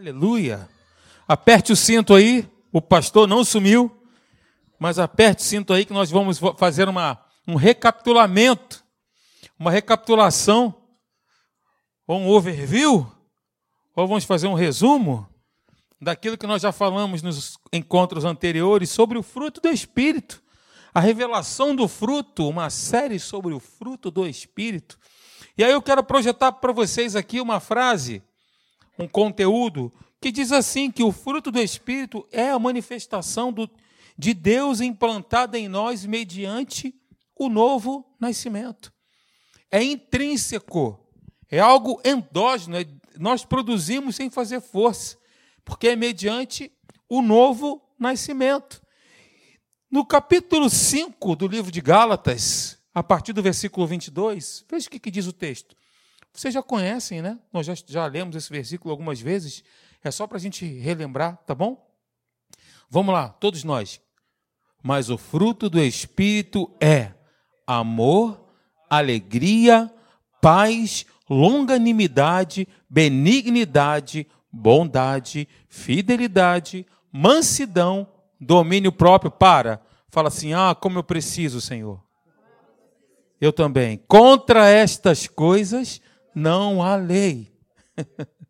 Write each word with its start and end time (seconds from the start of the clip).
Aleluia. 0.00 0.66
Aperte 1.28 1.74
o 1.74 1.76
cinto 1.76 2.14
aí. 2.14 2.48
O 2.72 2.80
pastor 2.80 3.28
não 3.28 3.44
sumiu, 3.44 3.94
mas 4.78 4.98
aperte 4.98 5.42
o 5.42 5.46
cinto 5.46 5.74
aí 5.74 5.84
que 5.84 5.92
nós 5.92 6.10
vamos 6.10 6.40
fazer 6.56 6.88
uma, 6.88 7.22
um 7.46 7.54
recapitulamento, 7.54 8.82
uma 9.58 9.70
recapitulação, 9.70 10.74
ou 12.06 12.18
um 12.18 12.28
overview, 12.30 13.12
ou 13.94 14.08
vamos 14.08 14.24
fazer 14.24 14.46
um 14.46 14.54
resumo 14.54 15.28
daquilo 16.00 16.38
que 16.38 16.46
nós 16.46 16.62
já 16.62 16.72
falamos 16.72 17.20
nos 17.20 17.58
encontros 17.70 18.24
anteriores 18.24 18.88
sobre 18.88 19.18
o 19.18 19.22
fruto 19.22 19.60
do 19.60 19.68
Espírito. 19.68 20.42
A 20.94 21.00
revelação 21.00 21.76
do 21.76 21.86
fruto, 21.86 22.48
uma 22.48 22.70
série 22.70 23.18
sobre 23.18 23.52
o 23.52 23.60
fruto 23.60 24.10
do 24.10 24.26
Espírito. 24.26 24.98
E 25.58 25.62
aí 25.62 25.72
eu 25.72 25.82
quero 25.82 26.02
projetar 26.02 26.52
para 26.52 26.72
vocês 26.72 27.14
aqui 27.14 27.38
uma 27.38 27.60
frase, 27.60 28.22
um 29.00 29.08
conteúdo 29.08 29.92
que 30.20 30.30
diz 30.30 30.52
assim: 30.52 30.90
que 30.90 31.02
o 31.02 31.12
fruto 31.12 31.50
do 31.50 31.60
Espírito 31.60 32.26
é 32.30 32.50
a 32.50 32.58
manifestação 32.58 33.52
do, 33.52 33.68
de 34.16 34.34
Deus 34.34 34.80
implantada 34.80 35.58
em 35.58 35.68
nós 35.68 36.04
mediante 36.04 36.94
o 37.34 37.48
novo 37.48 38.04
nascimento. 38.20 38.92
É 39.70 39.82
intrínseco, 39.82 40.98
é 41.50 41.58
algo 41.58 42.00
endógeno, 42.04 42.76
é, 42.76 42.84
nós 43.18 43.44
produzimos 43.44 44.16
sem 44.16 44.28
fazer 44.28 44.60
força, 44.60 45.16
porque 45.64 45.88
é 45.88 45.96
mediante 45.96 46.70
o 47.08 47.22
novo 47.22 47.82
nascimento. 47.98 48.82
No 49.90 50.04
capítulo 50.04 50.68
5 50.68 51.34
do 51.34 51.48
livro 51.48 51.72
de 51.72 51.80
Gálatas, 51.80 52.78
a 52.94 53.02
partir 53.02 53.32
do 53.32 53.42
versículo 53.42 53.86
22, 53.86 54.64
veja 54.70 54.86
o 54.86 54.90
que, 54.90 55.00
que 55.00 55.10
diz 55.10 55.26
o 55.26 55.32
texto. 55.32 55.74
Vocês 56.32 56.54
já 56.54 56.62
conhecem, 56.62 57.22
né? 57.22 57.38
Nós 57.52 57.66
já, 57.66 57.74
já 57.86 58.06
lemos 58.06 58.36
esse 58.36 58.50
versículo 58.50 58.92
algumas 58.92 59.20
vezes. 59.20 59.64
É 60.02 60.10
só 60.10 60.26
para 60.26 60.38
a 60.38 60.40
gente 60.40 60.64
relembrar, 60.64 61.36
tá 61.46 61.54
bom? 61.54 61.86
Vamos 62.88 63.12
lá, 63.12 63.28
todos 63.28 63.64
nós. 63.64 64.00
Mas 64.82 65.10
o 65.10 65.18
fruto 65.18 65.68
do 65.68 65.80
Espírito 65.80 66.70
é 66.80 67.12
amor, 67.66 68.48
alegria, 68.88 69.92
paz, 70.40 71.04
longanimidade, 71.28 72.66
benignidade, 72.88 74.26
bondade, 74.50 75.46
fidelidade, 75.68 76.86
mansidão, 77.12 78.08
domínio 78.40 78.90
próprio. 78.90 79.30
Para. 79.30 79.80
Fala 80.08 80.28
assim: 80.28 80.54
ah, 80.54 80.74
como 80.74 80.98
eu 80.98 81.04
preciso, 81.04 81.60
Senhor. 81.60 82.02
Eu 83.40 83.52
também. 83.52 83.98
Contra 84.08 84.68
estas 84.68 85.26
coisas 85.26 86.00
não 86.34 86.82
há 86.82 86.96
lei. 86.96 87.52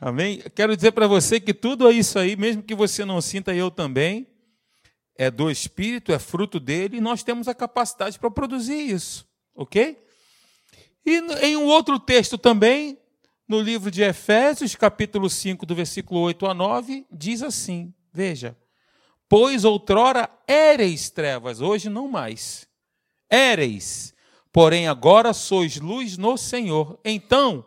Amém? 0.00 0.42
Quero 0.54 0.74
dizer 0.74 0.92
para 0.92 1.06
você 1.06 1.38
que 1.38 1.52
tudo 1.52 1.90
isso 1.90 2.18
aí, 2.18 2.34
mesmo 2.34 2.62
que 2.62 2.74
você 2.74 3.04
não 3.04 3.20
sinta, 3.20 3.54
eu 3.54 3.70
também, 3.70 4.26
é 5.14 5.30
do 5.30 5.50
Espírito, 5.50 6.12
é 6.12 6.18
fruto 6.18 6.58
dele, 6.58 6.96
e 6.96 7.00
nós 7.00 7.22
temos 7.22 7.48
a 7.48 7.54
capacidade 7.54 8.18
para 8.18 8.30
produzir 8.30 8.80
isso, 8.80 9.28
ok? 9.54 10.02
E 11.04 11.16
em 11.44 11.56
um 11.56 11.66
outro 11.66 11.98
texto 11.98 12.38
também, 12.38 12.98
no 13.46 13.60
livro 13.60 13.90
de 13.90 14.02
Efésios, 14.02 14.74
capítulo 14.74 15.28
5, 15.28 15.66
do 15.66 15.74
versículo 15.74 16.20
8 16.20 16.46
a 16.46 16.54
9, 16.54 17.06
diz 17.10 17.42
assim: 17.42 17.92
Veja, 18.12 18.56
pois 19.28 19.64
outrora 19.64 20.30
éreis 20.46 21.10
trevas, 21.10 21.60
hoje 21.60 21.90
não 21.90 22.08
mais. 22.08 22.66
Éreis, 23.28 24.14
porém 24.52 24.88
agora 24.88 25.32
sois 25.32 25.76
luz 25.76 26.16
no 26.16 26.36
Senhor. 26.36 26.98
Então, 27.04 27.64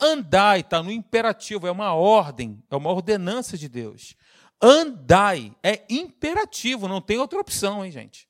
Andai, 0.00 0.60
está 0.60 0.82
no 0.82 0.90
imperativo, 0.90 1.66
é 1.66 1.70
uma 1.70 1.94
ordem, 1.94 2.62
é 2.70 2.76
uma 2.76 2.90
ordenança 2.90 3.56
de 3.56 3.68
Deus. 3.68 4.16
Andai, 4.60 5.54
é 5.62 5.84
imperativo, 5.88 6.88
não 6.88 7.00
tem 7.00 7.18
outra 7.18 7.40
opção, 7.40 7.84
hein, 7.84 7.92
gente? 7.92 8.28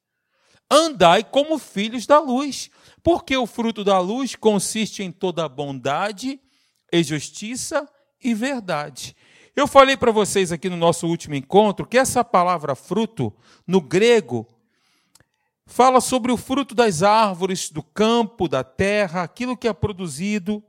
Andai 0.70 1.22
como 1.22 1.58
filhos 1.58 2.06
da 2.06 2.18
luz, 2.18 2.70
porque 3.02 3.36
o 3.36 3.46
fruto 3.46 3.84
da 3.84 3.98
luz 3.98 4.34
consiste 4.34 5.02
em 5.02 5.10
toda 5.10 5.48
bondade 5.48 6.40
e 6.90 7.02
justiça 7.02 7.88
e 8.22 8.34
verdade. 8.34 9.14
Eu 9.54 9.66
falei 9.66 9.96
para 9.98 10.10
vocês 10.10 10.50
aqui 10.50 10.70
no 10.70 10.76
nosso 10.76 11.06
último 11.06 11.34
encontro 11.34 11.86
que 11.86 11.98
essa 11.98 12.24
palavra 12.24 12.74
fruto, 12.74 13.30
no 13.66 13.82
grego, 13.82 14.46
fala 15.72 16.00
sobre 16.00 16.30
o 16.30 16.36
fruto 16.36 16.74
das 16.74 17.02
árvores, 17.02 17.70
do 17.70 17.82
campo, 17.82 18.46
da 18.46 18.62
terra, 18.62 19.22
aquilo 19.22 19.56
que 19.56 19.66
é 19.66 19.72
produzido 19.72 20.62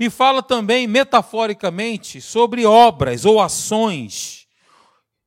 e 0.00 0.08
fala 0.08 0.42
também, 0.42 0.86
metaforicamente, 0.86 2.22
sobre 2.22 2.64
obras 2.64 3.26
ou 3.26 3.38
ações, 3.38 4.46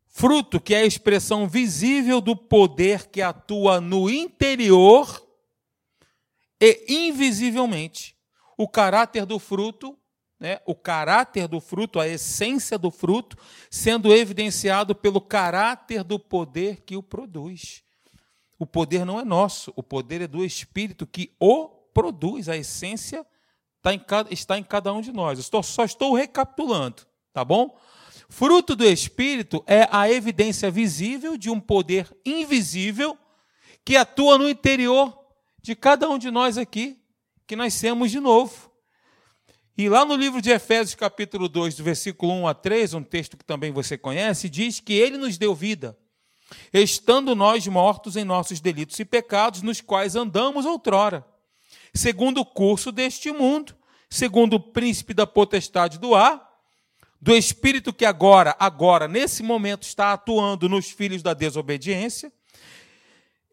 fruto 0.08 0.60
que 0.60 0.74
é 0.74 0.80
a 0.80 0.86
expressão 0.86 1.48
visível 1.48 2.20
do 2.20 2.36
poder 2.36 3.06
que 3.08 3.22
atua 3.22 3.80
no 3.80 4.10
interior 4.10 5.24
e 6.60 7.08
invisivelmente. 7.08 8.18
O 8.58 8.68
caráter 8.68 9.28
do 9.28 9.38
fruto, 9.38 9.96
né, 10.40 10.60
o 10.66 10.74
caráter 10.74 11.48
do 11.48 11.62
fruto, 11.62 12.00
a 12.00 12.08
essência 12.08 12.76
do 12.76 12.90
fruto, 12.90 13.38
sendo 13.70 14.12
evidenciado 14.12 14.96
pelo 14.96 15.22
caráter 15.22 16.04
do 16.04 16.18
poder 16.18 16.82
que 16.82 16.98
o 16.98 17.04
produz. 17.04 17.83
O 18.64 18.66
poder 18.66 19.06
não 19.06 19.20
é 19.20 19.26
nosso, 19.26 19.74
o 19.76 19.84
poder 19.84 20.22
é 20.22 20.28
do 20.28 20.42
Espírito 20.42 21.06
que 21.06 21.36
o 21.38 21.68
produz, 21.94 22.48
a 22.48 22.56
essência 22.56 23.28
está 23.76 23.94
em, 23.94 24.00
cada, 24.00 24.34
está 24.34 24.58
em 24.58 24.64
cada 24.64 24.94
um 24.94 25.02
de 25.02 25.12
nós. 25.12 25.38
Estou, 25.38 25.62
só 25.62 25.84
estou 25.84 26.14
recapitulando, 26.14 27.06
tá 27.34 27.44
bom? 27.44 27.78
Fruto 28.30 28.74
do 28.74 28.86
Espírito 28.86 29.62
é 29.68 29.86
a 29.92 30.10
evidência 30.10 30.72
visível 30.72 31.36
de 31.36 31.50
um 31.50 31.60
poder 31.60 32.10
invisível 32.26 33.18
que 33.84 33.98
atua 33.98 34.38
no 34.38 34.50
interior 34.50 35.14
de 35.62 35.76
cada 35.76 36.10
um 36.10 36.18
de 36.18 36.32
nós 36.32 36.58
aqui, 36.58 36.98
que 37.46 37.58
nascemos 37.58 38.12
de 38.12 38.22
novo. 38.22 38.72
E 39.78 39.90
lá 39.90 40.06
no 40.06 40.16
livro 40.16 40.42
de 40.42 40.52
Efésios, 40.52 40.96
capítulo 40.96 41.50
2, 41.50 41.76
do 41.76 41.84
versículo 41.84 42.32
1 42.32 42.48
a 42.48 42.54
3, 42.54 42.94
um 42.94 43.04
texto 43.04 43.36
que 43.36 43.44
também 43.44 43.74
você 43.74 43.98
conhece, 43.98 44.48
diz 44.48 44.80
que 44.80 44.94
ele 44.94 45.18
nos 45.18 45.38
deu 45.38 45.54
vida, 45.54 45.98
estando 46.74 47.36
nós 47.36 47.68
mortos 47.68 48.16
em 48.16 48.24
nossos 48.24 48.60
delitos 48.60 49.00
e 49.00 49.06
pecados, 49.06 49.62
nos 49.62 49.82
quais 49.82 50.16
andamos 50.16 50.66
outrora. 50.66 51.26
Segundo 51.94 52.42
o 52.42 52.46
curso 52.46 52.92
deste 52.92 53.32
mundo, 53.32 53.76
segundo 54.10 54.56
o 54.56 54.60
príncipe 54.60 55.14
da 55.14 55.28
potestade 55.28 56.00
do 56.00 56.16
ar, 56.16 56.52
do 57.22 57.36
espírito 57.36 57.94
que 57.94 58.04
agora, 58.04 58.56
agora, 58.60 59.08
nesse 59.08 59.42
momento, 59.42 59.84
está 59.84 60.12
atuando 60.12 60.68
nos 60.68 60.90
filhos 60.90 61.24
da 61.24 61.34
desobediência, 61.34 62.32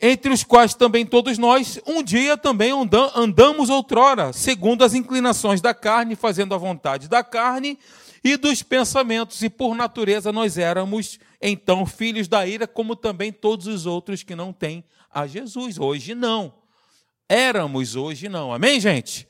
entre 0.00 0.32
os 0.32 0.42
quais 0.42 0.74
também 0.74 1.04
todos 1.04 1.36
nós, 1.36 1.78
um 1.86 2.02
dia 2.02 2.36
também 2.36 2.72
andamos 3.14 3.68
outrora, 3.68 4.32
segundo 4.32 4.82
as 4.82 4.94
inclinações 4.94 5.60
da 5.60 5.74
carne, 5.74 6.16
fazendo 6.16 6.54
a 6.54 6.58
vontade 6.58 7.06
da 7.06 7.22
carne 7.22 7.78
e 8.24 8.36
dos 8.36 8.62
pensamentos, 8.62 9.42
e 9.42 9.50
por 9.50 9.74
natureza 9.74 10.32
nós 10.32 10.56
éramos 10.56 11.20
então 11.40 11.86
filhos 11.86 12.28
da 12.28 12.46
ira, 12.46 12.66
como 12.66 12.94
também 12.94 13.32
todos 13.32 13.66
os 13.66 13.86
outros 13.86 14.22
que 14.22 14.34
não 14.34 14.52
têm 14.52 14.84
a 15.10 15.26
Jesus. 15.26 15.78
Hoje 15.78 16.14
não 16.14 16.60
éramos, 17.30 17.94
hoje 17.94 18.28
não. 18.28 18.52
Amém, 18.52 18.80
gente? 18.80 19.28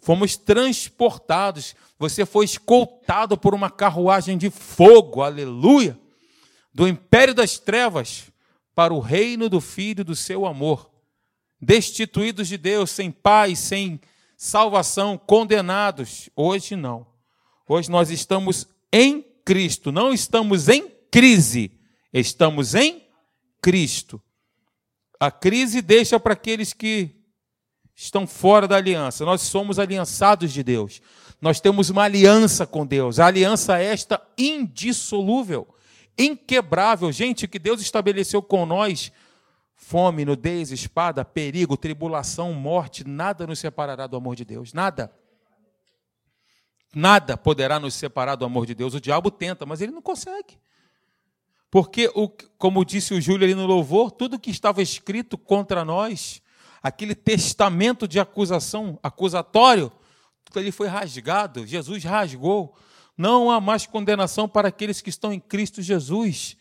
Fomos 0.00 0.34
transportados. 0.34 1.76
Você 1.98 2.24
foi 2.24 2.46
escoltado 2.46 3.36
por 3.36 3.54
uma 3.54 3.70
carruagem 3.70 4.38
de 4.38 4.48
fogo, 4.48 5.20
aleluia, 5.20 5.98
do 6.72 6.88
império 6.88 7.34
das 7.34 7.58
trevas 7.58 8.32
para 8.74 8.94
o 8.94 8.98
reino 8.98 9.50
do 9.50 9.60
Filho 9.60 10.02
do 10.02 10.16
seu 10.16 10.46
amor. 10.46 10.90
Destituídos 11.60 12.48
de 12.48 12.56
Deus, 12.56 12.90
sem 12.90 13.10
paz, 13.10 13.58
sem 13.58 14.00
salvação, 14.38 15.18
condenados. 15.18 16.30
Hoje 16.34 16.74
não. 16.74 17.06
Hoje 17.68 17.90
nós 17.90 18.10
estamos 18.10 18.66
em 18.90 19.22
Cristo, 19.44 19.92
não 19.92 20.12
estamos 20.14 20.68
em 20.70 20.93
crise, 21.14 21.70
estamos 22.12 22.74
em 22.74 23.06
Cristo. 23.62 24.20
A 25.20 25.30
crise 25.30 25.80
deixa 25.80 26.18
para 26.18 26.32
aqueles 26.32 26.72
que 26.72 27.14
estão 27.94 28.26
fora 28.26 28.66
da 28.66 28.74
aliança. 28.74 29.24
Nós 29.24 29.42
somos 29.42 29.78
aliançados 29.78 30.52
de 30.52 30.64
Deus. 30.64 31.00
Nós 31.40 31.60
temos 31.60 31.88
uma 31.88 32.02
aliança 32.02 32.66
com 32.66 32.84
Deus. 32.84 33.20
A 33.20 33.26
aliança 33.26 33.78
esta 33.78 34.20
indissolúvel, 34.36 35.72
inquebrável. 36.18 37.12
Gente, 37.12 37.46
que 37.46 37.60
Deus 37.60 37.80
estabeleceu 37.80 38.42
com 38.42 38.66
nós, 38.66 39.12
fome, 39.76 40.24
nudez, 40.24 40.72
espada, 40.72 41.24
perigo, 41.24 41.76
tribulação, 41.76 42.52
morte, 42.52 43.06
nada 43.06 43.46
nos 43.46 43.60
separará 43.60 44.08
do 44.08 44.16
amor 44.16 44.34
de 44.34 44.44
Deus. 44.44 44.72
Nada. 44.72 45.14
Nada 46.92 47.36
poderá 47.36 47.78
nos 47.78 47.94
separar 47.94 48.34
do 48.34 48.44
amor 48.44 48.66
de 48.66 48.74
Deus. 48.74 48.94
O 48.94 49.00
diabo 49.00 49.30
tenta, 49.30 49.64
mas 49.64 49.80
ele 49.80 49.92
não 49.92 50.02
consegue. 50.02 50.58
Porque, 51.74 52.08
o, 52.14 52.28
como 52.56 52.84
disse 52.84 53.14
o 53.14 53.20
Júlio 53.20 53.44
ali 53.44 53.52
no 53.52 53.66
louvor, 53.66 54.12
tudo 54.12 54.38
que 54.38 54.48
estava 54.48 54.80
escrito 54.80 55.36
contra 55.36 55.84
nós 55.84 56.40
aquele 56.80 57.16
testamento 57.16 58.06
de 58.06 58.20
acusação, 58.20 58.96
acusatório, 59.02 59.90
ele 60.54 60.70
foi 60.70 60.86
rasgado, 60.86 61.66
Jesus 61.66 62.04
rasgou. 62.04 62.76
Não 63.18 63.50
há 63.50 63.60
mais 63.60 63.86
condenação 63.86 64.48
para 64.48 64.68
aqueles 64.68 65.00
que 65.00 65.10
estão 65.10 65.32
em 65.32 65.40
Cristo 65.40 65.82
Jesus. 65.82 66.56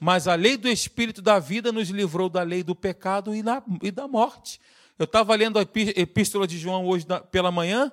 Mas 0.00 0.26
a 0.26 0.34
lei 0.34 0.56
do 0.56 0.66
Espírito 0.68 1.22
da 1.22 1.38
vida 1.38 1.70
nos 1.70 1.88
livrou 1.90 2.28
da 2.28 2.42
lei 2.42 2.64
do 2.64 2.74
pecado 2.74 3.36
e 3.36 3.44
da, 3.44 3.62
e 3.80 3.92
da 3.92 4.08
morte. 4.08 4.60
Eu 4.98 5.04
estava 5.04 5.32
lendo 5.36 5.60
a 5.60 5.62
epístola 5.62 6.44
de 6.44 6.58
João 6.58 6.86
hoje 6.86 7.06
pela 7.30 7.52
manhã, 7.52 7.92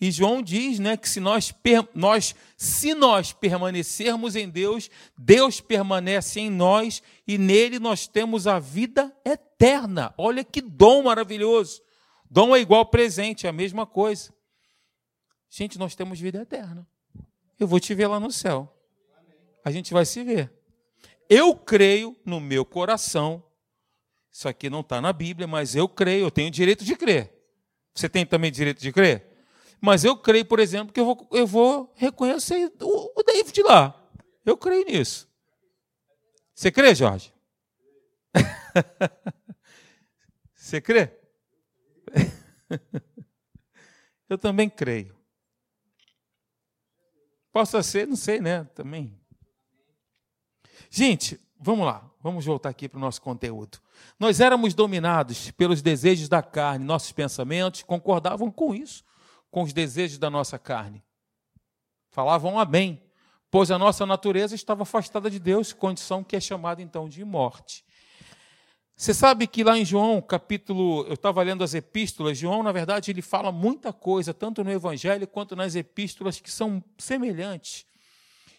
e 0.00 0.10
João 0.10 0.42
diz 0.42 0.78
né, 0.78 0.96
que 0.96 1.08
se 1.08 1.20
nós, 1.20 1.54
nós, 1.94 2.34
se 2.56 2.94
nós 2.94 3.32
permanecermos 3.32 4.36
em 4.36 4.48
Deus, 4.48 4.90
Deus 5.16 5.60
permanece 5.60 6.40
em 6.40 6.50
nós 6.50 7.02
e 7.26 7.38
nele 7.38 7.78
nós 7.78 8.06
temos 8.06 8.46
a 8.46 8.58
vida 8.58 9.14
eterna. 9.24 10.12
Olha 10.18 10.44
que 10.44 10.60
dom 10.60 11.04
maravilhoso. 11.04 11.82
Dom 12.30 12.56
é 12.56 12.60
igual 12.60 12.86
presente, 12.86 13.46
é 13.46 13.50
a 13.50 13.52
mesma 13.52 13.86
coisa. 13.86 14.32
Gente, 15.48 15.78
nós 15.78 15.94
temos 15.94 16.18
vida 16.18 16.40
eterna. 16.40 16.86
Eu 17.58 17.66
vou 17.66 17.78
te 17.78 17.94
ver 17.94 18.06
lá 18.06 18.18
no 18.18 18.32
céu. 18.32 18.74
A 19.64 19.70
gente 19.70 19.92
vai 19.92 20.04
se 20.04 20.22
ver. 20.24 20.50
Eu 21.28 21.54
creio 21.54 22.16
no 22.24 22.40
meu 22.40 22.64
coração. 22.64 23.42
Isso 24.30 24.48
aqui 24.48 24.70
não 24.70 24.80
está 24.80 25.00
na 25.00 25.12
Bíblia, 25.12 25.46
mas 25.46 25.76
eu 25.76 25.88
creio, 25.88 26.24
eu 26.24 26.30
tenho 26.30 26.50
direito 26.50 26.84
de 26.84 26.96
crer. 26.96 27.30
Você 27.94 28.08
tem 28.08 28.24
também 28.24 28.50
direito 28.50 28.80
de 28.80 28.90
crer? 28.90 29.31
Mas 29.84 30.04
eu 30.04 30.16
creio, 30.16 30.44
por 30.44 30.60
exemplo, 30.60 30.92
que 30.92 31.00
eu 31.00 31.04
vou, 31.04 31.28
eu 31.32 31.44
vou 31.44 31.92
reconhecer 31.96 32.72
o, 32.80 33.18
o 33.18 33.22
David 33.24 33.62
lá. 33.64 34.00
Eu 34.46 34.56
creio 34.56 34.86
nisso. 34.86 35.28
Você 36.54 36.70
crê, 36.70 36.94
Jorge? 36.94 37.34
Você 40.54 40.80
crê? 40.80 41.10
eu 44.30 44.38
também 44.38 44.70
creio. 44.70 45.18
Possa 47.52 47.82
ser, 47.82 48.06
não 48.06 48.14
sei, 48.14 48.40
né? 48.40 48.62
Também. 48.76 49.20
Gente, 50.88 51.40
vamos 51.58 51.86
lá. 51.86 52.08
Vamos 52.20 52.44
voltar 52.44 52.68
aqui 52.68 52.88
para 52.88 52.98
o 52.98 53.00
nosso 53.00 53.20
conteúdo. 53.20 53.80
Nós 54.16 54.38
éramos 54.38 54.74
dominados 54.74 55.50
pelos 55.50 55.82
desejos 55.82 56.28
da 56.28 56.40
carne, 56.40 56.84
nossos 56.84 57.10
pensamentos 57.10 57.82
concordavam 57.82 58.48
com 58.48 58.72
isso 58.72 59.02
com 59.52 59.62
os 59.62 59.72
desejos 59.74 60.16
da 60.18 60.30
nossa 60.30 60.58
carne. 60.58 61.04
Falavam 62.10 62.58
amém, 62.58 63.00
pois 63.50 63.70
a 63.70 63.78
nossa 63.78 64.06
natureza 64.06 64.54
estava 64.54 64.82
afastada 64.82 65.30
de 65.30 65.38
Deus, 65.38 65.74
condição 65.74 66.24
que 66.24 66.34
é 66.34 66.40
chamada 66.40 66.80
então 66.80 67.06
de 67.06 67.22
morte. 67.22 67.84
Você 68.96 69.12
sabe 69.12 69.46
que 69.46 69.62
lá 69.62 69.76
em 69.76 69.84
João, 69.84 70.22
capítulo, 70.22 71.06
eu 71.06 71.14
estava 71.14 71.42
lendo 71.42 71.62
as 71.62 71.74
epístolas, 71.74 72.38
João, 72.38 72.62
na 72.62 72.72
verdade, 72.72 73.10
ele 73.10 73.20
fala 73.20 73.52
muita 73.52 73.92
coisa, 73.92 74.32
tanto 74.32 74.64
no 74.64 74.72
Evangelho 74.72 75.28
quanto 75.28 75.54
nas 75.54 75.74
epístolas, 75.74 76.40
que 76.40 76.50
são 76.50 76.82
semelhantes. 76.96 77.84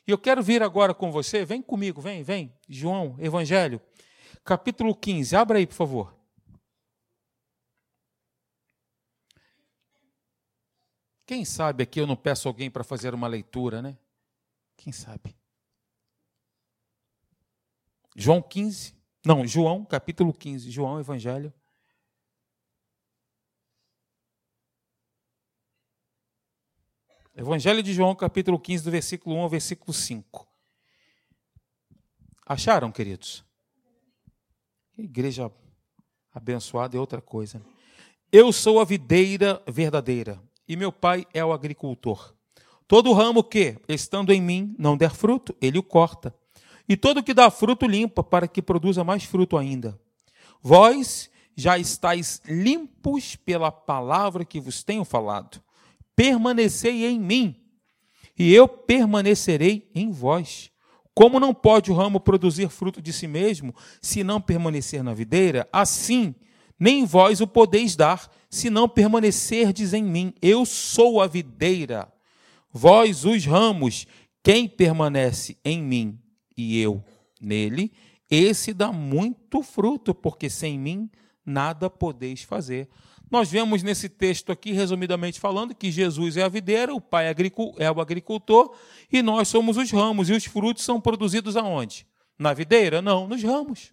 E 0.07 0.11
eu 0.11 0.17
quero 0.17 0.43
vir 0.43 0.61
agora 0.61 0.93
com 0.93 1.11
você, 1.11 1.43
vem 1.43 1.61
comigo, 1.61 2.01
vem, 2.01 2.21
vem, 2.21 2.53
João, 2.69 3.15
Evangelho, 3.19 3.81
capítulo 4.45 4.93
15, 4.95 5.35
abra 5.35 5.57
aí, 5.57 5.65
por 5.65 5.75
favor. 5.75 6.22
Quem 11.25 11.45
sabe 11.45 11.83
aqui 11.83 11.99
eu 11.99 12.07
não 12.07 12.15
peço 12.15 12.47
alguém 12.47 12.69
para 12.69 12.83
fazer 12.83 13.13
uma 13.13 13.27
leitura, 13.27 13.81
né? 13.81 13.97
Quem 14.75 14.91
sabe? 14.91 15.35
João 18.15 18.41
15, 18.41 18.95
não, 19.25 19.47
João, 19.47 19.85
capítulo 19.85 20.33
15, 20.33 20.69
João, 20.69 20.99
Evangelho. 20.99 21.53
Evangelho 27.35 27.81
de 27.81 27.93
João, 27.93 28.13
capítulo 28.13 28.59
15, 28.59 28.83
do 28.83 28.91
versículo 28.91 29.35
1 29.37 29.39
ao 29.39 29.49
versículo 29.49 29.93
5. 29.93 30.47
Acharam, 32.45 32.91
queridos? 32.91 33.43
Igreja 34.97 35.51
abençoada 36.31 36.95
é 36.95 36.99
outra 36.99 37.21
coisa. 37.21 37.65
Eu 38.31 38.51
sou 38.51 38.79
a 38.79 38.85
videira 38.85 39.63
verdadeira 39.67 40.39
e 40.67 40.75
meu 40.75 40.91
pai 40.91 41.25
é 41.33 41.43
o 41.43 41.53
agricultor. 41.53 42.33
Todo 42.87 43.13
ramo 43.13 43.43
que, 43.43 43.77
estando 43.87 44.31
em 44.31 44.41
mim, 44.41 44.75
não 44.77 44.97
der 44.97 45.11
fruto, 45.11 45.55
ele 45.61 45.77
o 45.77 45.83
corta. 45.83 46.35
E 46.87 46.97
todo 46.97 47.23
que 47.23 47.33
dá 47.33 47.49
fruto 47.49 47.85
limpa, 47.85 48.23
para 48.23 48.47
que 48.47 48.61
produza 48.61 49.03
mais 49.03 49.23
fruto 49.23 49.57
ainda. 49.57 49.99
Vós 50.61 51.29
já 51.55 51.77
estáis 51.77 52.41
limpos 52.45 53.35
pela 53.35 53.71
palavra 53.71 54.45
que 54.45 54.59
vos 54.59 54.83
tenho 54.83 55.05
falado. 55.05 55.61
Permanecei 56.15 57.05
em 57.05 57.19
mim, 57.19 57.55
e 58.37 58.53
eu 58.53 58.67
permanecerei 58.67 59.89
em 59.93 60.11
vós. 60.11 60.71
Como 61.13 61.39
não 61.39 61.53
pode 61.53 61.91
o 61.91 61.95
ramo 61.95 62.19
produzir 62.19 62.69
fruto 62.69 63.01
de 63.01 63.13
si 63.13 63.27
mesmo, 63.27 63.73
se 64.01 64.23
não 64.23 64.41
permanecer 64.41 65.03
na 65.03 65.13
videira, 65.13 65.67
assim 65.71 66.33
nem 66.79 67.05
vós 67.05 67.39
o 67.39 67.47
podeis 67.47 67.95
dar, 67.95 68.29
se 68.53 68.69
não 68.69 68.87
permanecerdes 68.87 69.93
em 69.93 70.03
mim. 70.03 70.31
Eu 70.39 70.63
sou 70.63 71.19
a 71.19 71.25
videira, 71.25 72.07
vós 72.71 73.25
os 73.25 73.45
ramos. 73.45 74.05
Quem 74.43 74.67
permanece 74.67 75.57
em 75.65 75.81
mim 75.81 76.19
e 76.55 76.79
eu 76.79 77.03
nele, 77.41 77.91
esse 78.29 78.71
dá 78.71 78.91
muito 78.91 79.63
fruto, 79.63 80.13
porque 80.13 80.51
sem 80.51 80.77
mim 80.77 81.09
nada 81.43 81.89
podeis 81.89 82.43
fazer. 82.43 82.87
Nós 83.31 83.49
vemos 83.49 83.81
nesse 83.81 84.07
texto 84.07 84.51
aqui, 84.51 84.71
resumidamente 84.71 85.39
falando, 85.39 85.73
que 85.73 85.89
Jesus 85.89 86.37
é 86.37 86.43
a 86.43 86.47
videira, 86.49 86.93
o 86.93 87.01
Pai 87.01 87.25
é 87.79 87.91
o 87.91 87.99
agricultor 87.99 88.75
e 89.11 89.23
nós 89.23 89.47
somos 89.47 89.77
os 89.77 89.89
ramos. 89.89 90.29
E 90.29 90.33
os 90.33 90.45
frutos 90.45 90.83
são 90.83 91.01
produzidos 91.01 91.57
aonde? 91.57 92.05
Na 92.37 92.53
videira? 92.53 93.01
Não, 93.01 93.27
nos 93.27 93.41
ramos. 93.41 93.91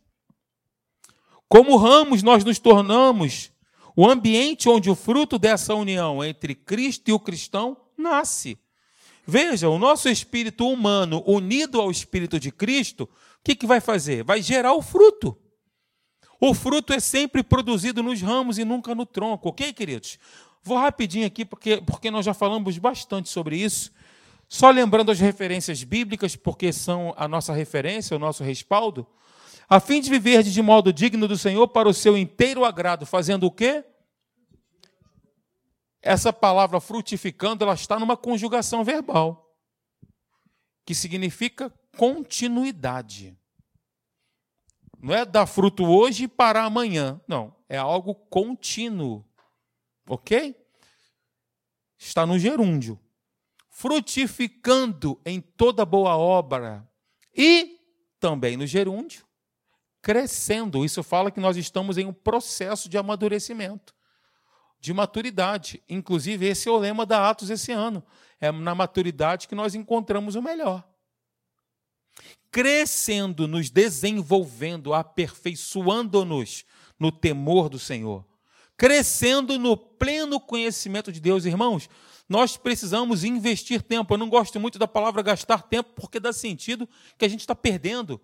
Como 1.49 1.79
ramos, 1.79 2.23
nós 2.23 2.45
nos 2.45 2.59
tornamos 2.59 3.51
o 4.01 4.09
ambiente 4.09 4.67
onde 4.67 4.89
o 4.89 4.95
fruto 4.95 5.39
dessa 5.39 5.75
união 5.75 6.25
entre 6.25 6.55
Cristo 6.55 7.11
e 7.11 7.13
o 7.13 7.21
cristão 7.21 7.77
nasce. 7.99 8.59
Veja, 9.27 9.69
o 9.69 9.79
nosso 9.79 10.09
espírito 10.09 10.67
humano 10.67 11.23
unido 11.27 11.79
ao 11.79 11.91
espírito 11.91 12.41
de 12.41 12.51
Cristo, 12.51 13.05
o 13.05 13.09
que, 13.45 13.55
que 13.55 13.67
vai 13.67 13.79
fazer? 13.79 14.25
Vai 14.25 14.41
gerar 14.41 14.73
o 14.73 14.81
fruto. 14.81 15.37
O 16.41 16.55
fruto 16.55 16.95
é 16.95 16.99
sempre 16.99 17.43
produzido 17.43 18.03
nos 18.03 18.23
ramos 18.23 18.57
e 18.57 18.65
nunca 18.65 18.95
no 18.95 19.05
tronco, 19.05 19.51
ok, 19.51 19.71
queridos? 19.75 20.19
Vou 20.63 20.79
rapidinho 20.79 21.27
aqui, 21.27 21.45
porque, 21.45 21.83
porque 21.83 22.11
nós 22.11 22.25
já 22.25 22.33
falamos 22.33 22.79
bastante 22.79 23.29
sobre 23.29 23.59
isso. 23.59 23.93
Só 24.49 24.71
lembrando 24.71 25.13
as 25.13 25.21
referências 25.21 25.85
bíblicas, 25.85 26.35
porque 26.35 26.73
são 26.73 27.13
a 27.19 27.29
nossa 27.29 27.53
referência, 27.53 28.17
o 28.17 28.19
nosso 28.19 28.43
respaldo 28.43 29.07
a 29.71 29.79
fim 29.79 30.01
de 30.01 30.11
viver 30.11 30.43
de 30.43 30.61
modo 30.61 30.93
digno 30.93 31.29
do 31.29 31.39
Senhor 31.39 31.69
para 31.69 31.89
o 31.89 31.95
seu 31.95 32.19
inteiro 32.19 32.65
agrado, 32.65 33.07
fazendo 33.07 33.47
o 33.47 33.53
quê? 33.53 33.85
Essa 36.03 36.33
palavra 36.33 36.81
frutificando, 36.81 37.65
ela 37.65 37.75
está 37.75 37.99
numa 37.99 38.17
conjugação 38.17 38.83
verbal, 38.83 39.55
que 40.85 40.95
significa 40.95 41.73
continuidade. 41.97 43.37
Não 44.99 45.15
é 45.15 45.25
dar 45.25 45.47
fruto 45.47 45.85
hoje 45.85 46.29
parar 46.29 46.65
amanhã. 46.65 47.21
Não, 47.27 47.55
é 47.69 47.79
algo 47.79 48.15
contínuo. 48.15 49.25
Ok? 50.09 50.55
Está 51.99 52.27
no 52.27 52.39
gerúndio. 52.39 52.99
Frutificando 53.69 55.21
em 55.25 55.41
toda 55.41 55.87
boa 55.87 56.17
obra. 56.17 56.87
E 57.35 57.79
também 58.19 58.57
no 58.57 58.67
gerúndio, 58.67 59.27
crescendo. 60.03 60.85
Isso 60.85 61.03
fala 61.03 61.31
que 61.31 61.41
nós 61.41 61.57
estamos 61.57 61.97
em 61.97 62.07
um 62.07 62.13
processo 62.13 62.89
de 62.89 62.99
amadurecimento, 62.99 63.95
de 64.81 64.95
maturidade. 64.95 65.83
Inclusive, 65.89 66.47
esse 66.47 66.69
é 66.69 66.73
o 66.73 66.79
lema 66.79 67.05
da 67.05 67.29
Atos 67.29 67.51
esse 67.51 67.71
ano. 67.71 68.03
É 68.41 68.51
na 68.51 68.75
maturidade 68.75 69.47
que 69.47 69.55
nós 69.55 69.75
encontramos 69.75 70.35
o 70.35 70.43
melhor. 70.43 70.85
Crescendo, 72.51 73.47
nos 73.47 73.71
desenvolvendo, 73.71 74.95
aperfeiçoando-nos 74.95 76.65
no 76.99 77.13
temor 77.13 77.69
do 77.69 77.79
Senhor. 77.79 78.27
Crescendo 78.77 79.59
no 79.59 79.77
pleno 79.77 80.41
conhecimento 80.41 81.13
de 81.13 81.21
Deus, 81.21 81.45
irmãos. 81.45 81.89
Nós 82.27 82.57
precisamos 82.57 83.25
investir 83.25 83.83
tempo. 83.83 84.15
Eu 84.15 84.19
não 84.19 84.29
gosto 84.29 84.59
muito 84.59 84.79
da 84.79 84.89
palavra 84.89 85.21
gastar 85.21 85.63
tempo, 85.63 85.91
porque 85.95 86.19
dá 86.19 86.33
sentido 86.33 86.89
que 87.19 87.25
a 87.25 87.29
gente 87.29 87.41
está 87.41 87.55
perdendo. 87.55 88.21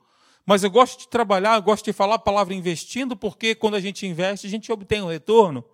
Mas 0.47 0.63
eu 0.63 0.71
gosto 0.71 1.01
de 1.01 1.09
trabalhar, 1.09 1.57
eu 1.57 1.63
gosto 1.63 1.85
de 1.85 1.93
falar 1.93 2.15
a 2.15 2.21
palavra 2.21 2.55
investindo, 2.55 3.17
porque 3.17 3.55
quando 3.55 3.75
a 3.75 3.81
gente 3.81 4.07
investe, 4.07 4.47
a 4.47 4.51
gente 4.51 4.71
obtém 4.73 5.03
um 5.03 5.09
retorno 5.09 5.65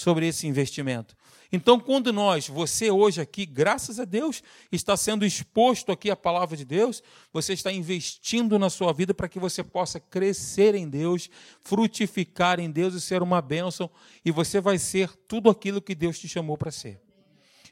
sobre 0.00 0.26
esse 0.26 0.46
investimento. 0.46 1.16
Então, 1.52 1.80
quando 1.80 2.12
nós, 2.12 2.48
você 2.48 2.90
hoje 2.90 3.20
aqui, 3.20 3.44
graças 3.44 3.98
a 3.98 4.04
Deus, 4.04 4.42
está 4.70 4.96
sendo 4.96 5.26
exposto 5.26 5.90
aqui 5.90 6.08
à 6.08 6.16
palavra 6.16 6.56
de 6.56 6.64
Deus, 6.64 7.02
você 7.32 7.52
está 7.52 7.72
investindo 7.72 8.58
na 8.58 8.70
sua 8.70 8.92
vida 8.92 9.12
para 9.12 9.28
que 9.28 9.38
você 9.38 9.64
possa 9.64 9.98
crescer 9.98 10.76
em 10.76 10.88
Deus, 10.88 11.28
frutificar 11.60 12.60
em 12.60 12.70
Deus 12.70 12.94
e 12.94 13.00
ser 13.00 13.20
uma 13.20 13.42
bênção, 13.42 13.90
e 14.24 14.30
você 14.30 14.60
vai 14.60 14.78
ser 14.78 15.10
tudo 15.26 15.50
aquilo 15.50 15.82
que 15.82 15.94
Deus 15.94 16.18
te 16.18 16.28
chamou 16.28 16.56
para 16.56 16.70
ser. 16.70 17.00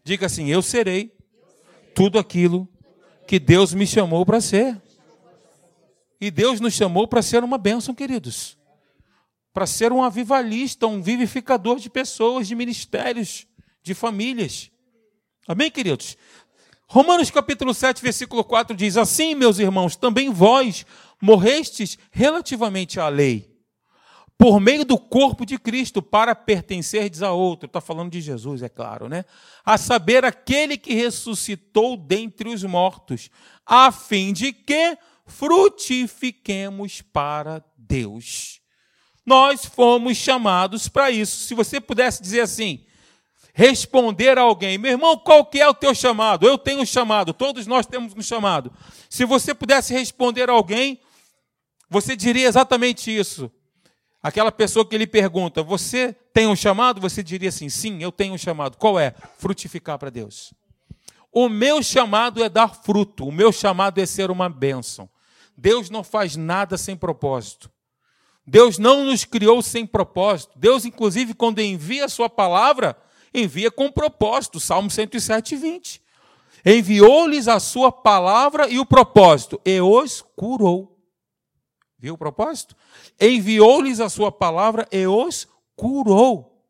Diga 0.02 0.26
assim: 0.26 0.49
Eu 0.49 0.61
serei 0.61 1.16
tudo 1.94 2.18
aquilo 2.18 2.68
que 3.26 3.38
Deus 3.38 3.73
me 3.73 3.87
chamou 3.87 4.26
para 4.26 4.40
ser. 4.40 4.80
E 6.20 6.32
Deus 6.32 6.58
nos 6.58 6.75
chamou 6.75 7.06
para 7.06 7.23
ser 7.23 7.44
uma 7.44 7.58
bênção, 7.58 7.94
queridos. 7.94 8.58
Para 9.52 9.67
ser 9.67 9.93
um 9.93 10.02
avivalista, 10.02 10.87
um 10.87 11.02
vivificador 11.02 11.78
de 11.78 11.90
pessoas, 11.90 12.47
de 12.47 12.55
ministérios, 12.55 13.47
de 13.83 13.95
famílias. 13.95 14.71
Amém, 15.47 15.71
queridos? 15.71 16.17
Romanos 16.90 17.31
capítulo 17.31 17.75
7, 17.75 18.02
versículo 18.02 18.43
4 18.43 18.75
diz: 18.75 18.97
Assim, 18.97 19.35
meus 19.35 19.59
irmãos, 19.59 19.95
também 19.95 20.31
vós 20.31 20.87
morrestes 21.21 21.99
relativamente 22.11 22.99
à 22.99 23.09
lei, 23.09 23.55
por 24.38 24.59
meio 24.59 24.85
do 24.87 24.99
corpo 24.99 25.45
de 25.45 25.59
Cristo, 25.59 26.00
para 26.00 26.35
pertencerdes 26.35 27.23
a 27.23 27.33
outro. 27.33 27.67
Está 27.67 27.81
falando 27.81 28.11
de 28.11 28.23
Jesus, 28.23 28.62
é 28.62 28.71
claro, 28.71 29.07
né? 29.07 29.25
A 29.64 29.76
saber, 29.76 30.25
aquele 30.25 30.78
que 30.78 30.95
ressuscitou 30.95 31.95
dentre 31.95 32.49
os 32.49 32.64
mortos, 32.64 33.28
a 33.67 33.93
fim 33.93 34.33
de 34.33 34.52
que 34.52 34.97
frutifiquemos 35.26 37.02
para 37.02 37.62
Deus. 37.76 38.58
Nós 39.28 39.62
fomos 39.66 40.16
chamados 40.16 40.88
para 40.88 41.11
isso. 41.11 41.44
Se 41.44 41.52
você 41.52 41.78
pudesse 41.78 42.23
dizer 42.23 42.40
assim, 42.40 42.82
responder 43.52 44.38
a 44.38 44.40
alguém, 44.40 44.78
meu 44.78 44.92
irmão, 44.92 45.18
qual 45.18 45.44
que 45.44 45.61
é 45.61 45.68
o 45.68 45.75
teu 45.75 45.94
chamado? 45.94 46.49
Eu 46.49 46.56
tenho 46.56 46.80
um 46.80 46.87
chamado, 46.87 47.35
todos 47.35 47.66
nós 47.66 47.85
temos 47.85 48.14
um 48.16 48.23
chamado. 48.23 48.73
Se 49.11 49.26
você 49.26 49.52
pudesse 49.52 49.92
responder 49.92 50.49
a 50.49 50.54
alguém, 50.54 50.99
você 51.90 52.16
diria 52.16 52.49
exatamente 52.49 53.14
isso. 53.14 53.52
Aquela 54.23 54.50
pessoa 54.50 54.88
que 54.88 54.97
lhe 54.97 55.06
pergunta: 55.06 55.62
Você 55.62 56.16
tem 56.32 56.47
um 56.47 56.56
chamado? 56.56 56.99
Você 56.99 57.23
diria 57.23 57.50
assim: 57.50 57.68
Sim, 57.68 58.02
eu 58.02 58.11
tenho 58.11 58.32
um 58.32 58.38
chamado. 58.38 58.78
Qual 58.78 58.99
é? 58.99 59.14
Frutificar 59.37 59.99
para 59.99 60.08
Deus. 60.08 60.54
O 61.30 61.50
meu 61.50 61.82
chamado 61.82 62.42
é 62.42 62.49
dar 62.49 62.75
fruto, 62.75 63.28
o 63.28 63.32
meu 63.32 63.52
chamado 63.52 64.00
é 64.00 64.06
ser 64.06 64.30
uma 64.30 64.49
bênção. 64.49 65.06
Deus 65.54 65.90
não 65.90 66.02
faz 66.02 66.35
nada 66.35 66.78
sem 66.78 66.97
propósito. 66.97 67.70
Deus 68.49 68.78
não 68.78 69.05
nos 69.05 69.26
criou 69.26 69.61
sem 69.61 69.85
propósito. 69.85 70.52
Deus, 70.57 70.87
inclusive, 70.87 71.35
quando 71.35 71.61
envia 71.61 72.07
a 72.07 72.09
sua 72.09 72.31
palavra, 72.31 72.97
envia 73.33 73.71
com 73.71 73.93
propósito. 73.93 74.59
Salmo 74.59 74.90
107, 74.90 75.55
20. 75.55 76.02
Enviou-lhes 76.64 77.47
a 77.47 77.61
sua 77.61 77.93
palavra 77.93 78.67
e 78.69 78.78
o 78.78 78.87
propósito, 78.87 79.61
e 79.67 79.81
os 79.83 80.25
curou. 80.35 80.99
Viu 81.99 82.14
o 82.14 82.19
propósito? 82.19 82.75
Enviou-lhes 83.21 84.00
a 84.00 84.09
sua 84.09 84.33
palavra 84.33 84.88
e 84.90 85.07
os 85.07 85.47
curou. 85.76 86.64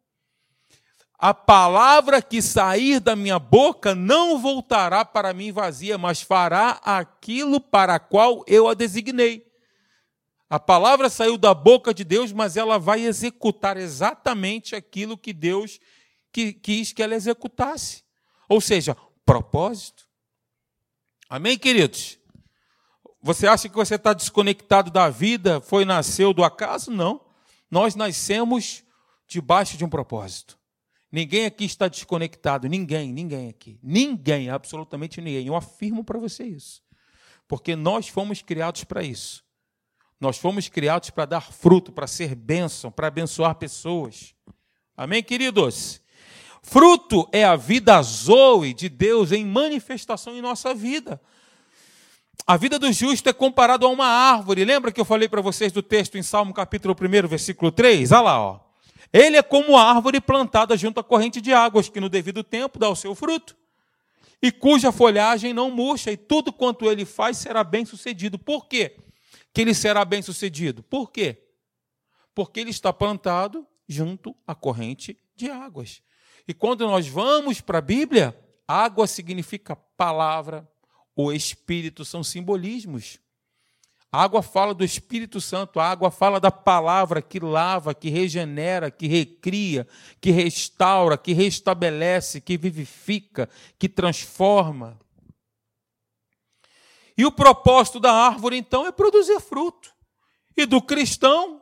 A 1.17 1.33
palavra 1.33 2.21
que 2.21 2.43
sair 2.43 2.99
da 2.99 3.15
minha 3.15 3.39
boca 3.39 3.95
não 3.95 4.39
voltará 4.39 5.05
para 5.05 5.33
mim 5.33 5.53
vazia, 5.53 5.97
mas 5.97 6.23
fará 6.23 6.81
aquilo 6.85 7.61
para 7.61 7.99
qual 8.01 8.45
eu 8.49 8.69
a 8.69 8.75
designei. 8.75 9.48
A 10.51 10.59
palavra 10.59 11.11
saiu 11.11 11.37
da 11.37 11.53
boca 11.53 11.93
de 11.93 12.05
Deus, 12.05 12.33
mas 12.33 12.57
ela 12.57 12.79
vai 12.79 13.03
executar 13.03 13.77
exatamente 13.77 14.75
aquilo 14.75 15.19
que 15.19 15.33
Deus 15.33 15.79
quis 16.33 16.93
que 16.93 17.03
ela 17.03 17.15
executasse. 17.15 18.03
Ou 18.49 18.61
seja, 18.61 18.97
propósito. 19.27 20.09
Amém, 21.29 21.59
queridos? 21.59 22.19
Você 23.21 23.47
acha 23.47 23.69
que 23.69 23.75
você 23.75 23.97
está 23.97 24.15
desconectado 24.15 24.91
da 24.91 25.11
vida, 25.11 25.61
foi 25.61 25.85
nasceu 25.85 26.33
do 26.33 26.43
acaso? 26.43 26.91
Não. 26.91 27.21
Nós 27.71 27.95
nascemos 27.95 28.83
debaixo 29.27 29.77
de 29.77 29.85
um 29.85 29.89
propósito. 29.89 30.59
Ninguém 31.13 31.45
aqui 31.45 31.65
está 31.65 31.89
desconectado, 31.89 32.69
ninguém, 32.69 33.13
ninguém 33.13 33.49
aqui. 33.49 33.79
Ninguém, 33.83 34.49
absolutamente 34.49 35.21
ninguém. 35.21 35.47
Eu 35.47 35.57
afirmo 35.57 36.05
para 36.05 36.19
você 36.19 36.45
isso. 36.45 36.83
Porque 37.47 37.77
nós 37.77 38.09
fomos 38.09 38.41
criados 38.41 38.85
para 38.85 39.03
isso. 39.03 39.45
Nós 40.21 40.37
fomos 40.39 40.69
criados 40.69 41.11
para 41.11 41.25
dar 41.25 41.53
fruto, 41.53 41.93
para 41.93 42.07
ser 42.07 42.35
bênção, 42.35 42.91
para 42.91 43.07
abençoar 43.07 43.55
pessoas. 43.55 44.35
Amém, 44.97 45.23
queridos? 45.23 46.01
Fruto 46.63 47.29
é 47.33 47.45
a 47.45 47.55
vida 47.55 48.01
zoe 48.03 48.75
de 48.75 48.89
Deus 48.89 49.31
em 49.31 49.45
manifestação 49.45 50.37
em 50.37 50.43
nossa 50.43 50.75
vida. 50.75 51.21
A 52.47 52.57
vida 52.57 52.79
do 52.79 52.91
justo 52.93 53.29
é 53.29 53.33
comparado 53.33 53.87
a 53.87 53.89
uma 53.89 54.07
árvore. 54.07 54.65
Lembra 54.65 54.91
que 54.91 55.01
eu 55.01 55.05
falei 55.05 55.29
para 55.29 55.41
vocês 55.41 55.71
do 55.71 55.83
texto 55.83 56.19
em 56.19 56.23
Salmo 56.23 56.53
capítulo 56.53 56.97
1, 57.01 57.29
versículo 57.29 57.71
3? 57.71 58.11
Olha 58.11 58.21
lá, 58.21 58.41
ó. 58.41 58.61
Ele 59.13 59.37
é 59.37 59.43
como 59.43 59.77
a 59.77 59.83
árvore 59.83 60.21
plantada 60.21 60.77
junto 60.77 61.01
à 61.01 61.05
corrente 61.05 61.41
de 61.41 61.53
águas, 61.53 61.89
que 61.89 62.01
no 62.01 62.09
devido 62.09 62.43
tempo 62.43 62.79
dá 62.79 62.89
o 62.89 62.97
seu 62.97 63.15
fruto, 63.15 63.57
e 64.43 64.53
cuja 64.53 64.93
folhagem 64.93 65.55
não 65.55 65.71
murcha, 65.71 66.13
e 66.13 66.17
tudo 66.17 66.53
quanto 66.53 66.91
ele 66.91 67.05
faz 67.05 67.39
será 67.39 67.65
bem 67.65 67.85
sucedido. 67.85 68.39
Por 68.39 68.67
quê? 68.67 68.97
Que 69.53 69.63
ele 69.63 69.75
será 69.75 70.05
bem 70.05 70.23
sucedido. 70.23 70.83
Por 70.83 71.11
quê? 71.11 71.45
Porque 72.35 72.61
ele 72.61 72.71
está 72.71 72.93
plantado 72.93 73.67
junto 73.89 74.37
à 74.47 74.55
corrente 74.55 75.19
de 75.35 75.51
águas. 75.51 76.03
E 76.47 76.55
quando 76.55 76.87
nós 76.87 77.09
vamos 77.09 77.61
para 77.61 77.79
a 77.79 77.83
Bíblia, 77.83 78.39
água 78.67 79.07
significa 79.07 79.75
palavra, 79.75 80.69
o 81.17 81.33
Espírito 81.33 82.05
são 82.05 82.23
simbolismos. 82.23 83.19
A 84.11 84.23
água 84.23 84.41
fala 84.41 84.73
do 84.73 84.85
Espírito 84.85 85.41
Santo, 85.41 85.79
a 85.79 85.87
água 85.87 86.11
fala 86.11 86.41
da 86.41 86.51
palavra 86.51 87.21
que 87.21 87.39
lava, 87.39 87.95
que 87.95 88.09
regenera, 88.09 88.91
que 88.91 89.07
recria, 89.07 89.87
que 90.21 90.31
restaura, 90.31 91.19
que 91.19 91.35
restabelece, 91.35 92.41
que 92.41 92.57
vivifica, 92.57 93.51
que 93.79 93.89
transforma. 93.89 94.99
E 97.19 97.27
o 97.27 97.33
propósito 97.33 97.99
da 97.99 98.13
árvore, 98.13 98.57
então, 98.57 98.87
é 98.87 98.93
produzir 98.93 99.41
fruto. 99.41 99.93
E 100.57 100.65
do 100.65 100.81
cristão, 100.81 101.61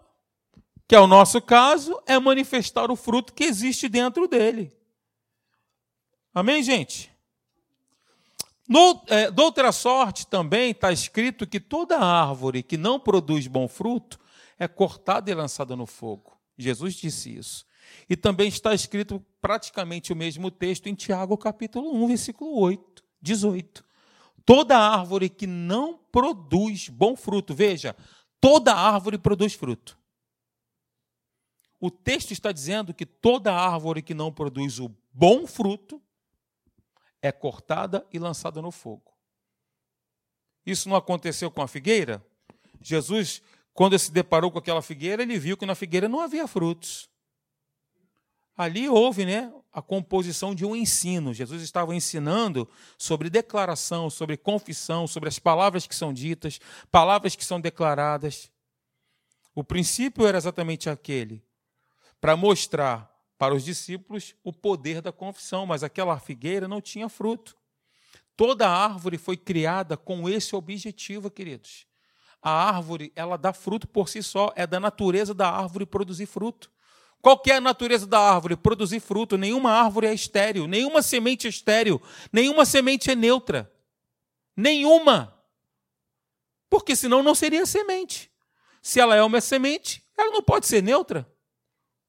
que 0.86 0.94
é 0.94 1.00
o 1.00 1.06
nosso 1.06 1.40
caso, 1.40 1.98
é 2.06 2.18
manifestar 2.18 2.90
o 2.90 2.96
fruto 2.96 3.32
que 3.32 3.44
existe 3.44 3.88
dentro 3.88 4.28
dele. 4.28 4.70
Amém, 6.34 6.62
gente? 6.62 7.10
No, 8.68 9.02
é, 9.06 9.32
outra 9.40 9.72
sorte 9.72 10.26
também 10.26 10.72
está 10.72 10.92
escrito 10.92 11.46
que 11.46 11.58
toda 11.58 11.98
árvore 11.98 12.62
que 12.62 12.76
não 12.76 13.00
produz 13.00 13.46
bom 13.46 13.66
fruto 13.66 14.20
é 14.58 14.68
cortada 14.68 15.30
e 15.30 15.34
lançada 15.34 15.74
no 15.74 15.86
fogo. 15.86 16.36
Jesus 16.58 16.94
disse 16.94 17.34
isso. 17.34 17.64
E 18.10 18.14
também 18.14 18.48
está 18.48 18.74
escrito 18.74 19.24
praticamente 19.40 20.12
o 20.12 20.16
mesmo 20.16 20.50
texto 20.50 20.86
em 20.88 20.94
Tiago 20.94 21.38
capítulo 21.38 21.94
1, 21.94 22.08
versículo 22.08 22.58
8, 22.58 23.02
18. 23.22 23.85
Toda 24.46 24.78
árvore 24.78 25.28
que 25.28 25.46
não 25.46 25.98
produz 25.98 26.88
bom 26.88 27.16
fruto, 27.16 27.52
veja, 27.52 27.96
toda 28.40 28.72
árvore 28.72 29.18
produz 29.18 29.54
fruto. 29.54 29.98
O 31.80 31.90
texto 31.90 32.30
está 32.30 32.52
dizendo 32.52 32.94
que 32.94 33.04
toda 33.04 33.52
árvore 33.52 34.00
que 34.00 34.14
não 34.14 34.32
produz 34.32 34.78
o 34.78 34.88
bom 35.12 35.48
fruto 35.48 36.00
é 37.20 37.32
cortada 37.32 38.06
e 38.12 38.20
lançada 38.20 38.62
no 38.62 38.70
fogo. 38.70 39.12
Isso 40.64 40.88
não 40.88 40.96
aconteceu 40.96 41.50
com 41.50 41.60
a 41.60 41.68
figueira? 41.68 42.24
Jesus, 42.80 43.42
quando 43.74 43.98
se 43.98 44.12
deparou 44.12 44.50
com 44.50 44.58
aquela 44.58 44.80
figueira, 44.80 45.22
ele 45.22 45.38
viu 45.38 45.56
que 45.56 45.66
na 45.66 45.74
figueira 45.74 46.08
não 46.08 46.20
havia 46.20 46.46
frutos. 46.46 47.10
Ali 48.56 48.88
houve 48.88 49.26
né, 49.26 49.52
a 49.76 49.82
composição 49.82 50.54
de 50.54 50.64
um 50.64 50.74
ensino. 50.74 51.34
Jesus 51.34 51.60
estava 51.60 51.94
ensinando 51.94 52.66
sobre 52.96 53.28
declaração, 53.28 54.08
sobre 54.08 54.34
confissão, 54.34 55.06
sobre 55.06 55.28
as 55.28 55.38
palavras 55.38 55.86
que 55.86 55.94
são 55.94 56.14
ditas, 56.14 56.58
palavras 56.90 57.36
que 57.36 57.44
são 57.44 57.60
declaradas. 57.60 58.50
O 59.54 59.62
princípio 59.62 60.26
era 60.26 60.38
exatamente 60.38 60.88
aquele, 60.88 61.44
para 62.18 62.34
mostrar 62.34 63.14
para 63.36 63.54
os 63.54 63.62
discípulos 63.62 64.34
o 64.42 64.50
poder 64.50 65.02
da 65.02 65.12
confissão, 65.12 65.66
mas 65.66 65.82
aquela 65.82 66.18
figueira 66.18 66.66
não 66.66 66.80
tinha 66.80 67.06
fruto. 67.10 67.54
Toda 68.34 68.66
árvore 68.66 69.18
foi 69.18 69.36
criada 69.36 69.94
com 69.94 70.26
esse 70.26 70.56
objetivo, 70.56 71.30
queridos. 71.30 71.86
A 72.40 72.50
árvore, 72.50 73.12
ela 73.14 73.36
dá 73.36 73.52
fruto 73.52 73.86
por 73.86 74.08
si 74.08 74.22
só, 74.22 74.50
é 74.56 74.66
da 74.66 74.80
natureza 74.80 75.34
da 75.34 75.50
árvore 75.50 75.84
produzir 75.84 76.24
fruto. 76.24 76.70
Qual 77.20 77.42
é 77.46 77.52
a 77.52 77.60
natureza 77.60 78.06
da 78.06 78.20
árvore? 78.20 78.56
Produzir 78.56 79.00
fruto. 79.00 79.36
Nenhuma 79.36 79.70
árvore 79.72 80.06
é 80.06 80.14
estéril, 80.14 80.66
nenhuma 80.66 81.02
semente 81.02 81.46
é 81.46 81.50
estéril, 81.50 82.00
nenhuma 82.32 82.64
semente 82.64 83.10
é 83.10 83.16
neutra. 83.16 83.72
Nenhuma. 84.56 85.36
Porque 86.70 86.94
senão 86.94 87.22
não 87.22 87.34
seria 87.34 87.66
semente. 87.66 88.30
Se 88.80 89.00
ela 89.00 89.16
é 89.16 89.22
uma 89.22 89.40
semente, 89.40 90.04
ela 90.16 90.30
não 90.30 90.42
pode 90.42 90.66
ser 90.66 90.82
neutra. 90.82 91.28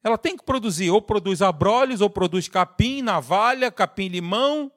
Ela 0.03 0.17
tem 0.17 0.37
que 0.37 0.43
produzir, 0.43 0.89
ou 0.91 1.01
produz 1.01 1.41
abrolhos, 1.41 1.99
ou 2.01 2.09
produz 2.09 2.47
capim, 2.47 3.01
navalha, 3.01 3.71
capim-limão, 3.71 4.71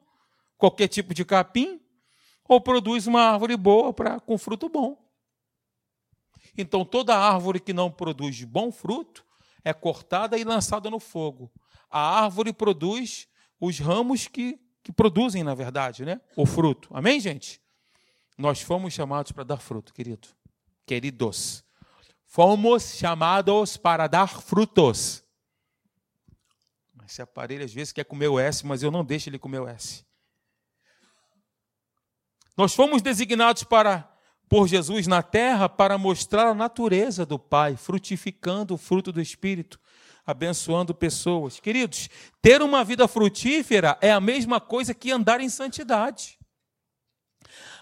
qualquer 0.57 0.87
tipo 0.87 1.13
de 1.13 1.23
capim, 1.23 1.79
ou 2.47 2.59
produz 2.59 3.07
uma 3.07 3.21
árvore 3.21 3.55
boa 3.55 3.93
para 3.93 4.19
com 4.19 4.37
fruto 4.37 4.67
bom. 4.67 4.97
Então, 6.57 6.83
toda 6.83 7.17
árvore 7.17 7.59
que 7.59 7.71
não 7.71 7.89
produz 7.89 8.43
bom 8.43 8.71
fruto 8.71 9.25
é 9.63 9.73
cortada 9.73 10.37
e 10.37 10.43
lançada 10.43 10.89
no 10.89 10.99
fogo. 10.99 11.51
A 11.89 12.23
árvore 12.23 12.53
produz 12.53 13.27
os 13.59 13.79
ramos 13.79 14.27
que 14.27 14.59
que 14.83 14.91
produzem, 14.91 15.43
na 15.43 15.53
verdade, 15.53 16.03
né, 16.03 16.19
o 16.35 16.45
fruto. 16.45 16.89
Amém, 16.93 17.19
gente? 17.19 17.61
Nós 18.37 18.61
fomos 18.61 18.93
chamados 18.93 19.31
para 19.31 19.43
dar 19.43 19.57
fruto, 19.57 19.93
querido. 19.93 20.27
Queridos. 20.85 21.63
Fomos 22.25 22.95
chamados 22.95 23.77
para 23.77 24.07
dar 24.07 24.27
frutos. 24.27 25.23
Esse 27.05 27.21
aparelho 27.21 27.65
às 27.65 27.73
vezes 27.73 27.91
quer 27.91 28.05
comer 28.05 28.29
o 28.29 28.39
S, 28.39 28.65
mas 28.65 28.81
eu 28.81 28.89
não 28.89 29.03
deixo 29.03 29.29
ele 29.29 29.37
comer 29.37 29.59
o 29.59 29.67
S. 29.67 30.05
Nós 32.55 32.73
fomos 32.73 33.01
designados 33.01 33.63
para 33.63 34.09
por 34.51 34.67
Jesus 34.67 35.07
na 35.07 35.23
terra 35.23 35.69
para 35.69 35.97
mostrar 35.97 36.49
a 36.49 36.53
natureza 36.53 37.25
do 37.25 37.39
Pai, 37.39 37.77
frutificando 37.77 38.73
o 38.73 38.77
fruto 38.77 39.09
do 39.09 39.21
Espírito, 39.21 39.79
abençoando 40.27 40.93
pessoas. 40.93 41.57
Queridos, 41.57 42.09
ter 42.41 42.61
uma 42.61 42.83
vida 42.83 43.07
frutífera 43.07 43.97
é 44.01 44.11
a 44.11 44.19
mesma 44.19 44.59
coisa 44.59 44.93
que 44.93 45.09
andar 45.09 45.39
em 45.39 45.47
santidade. 45.47 46.37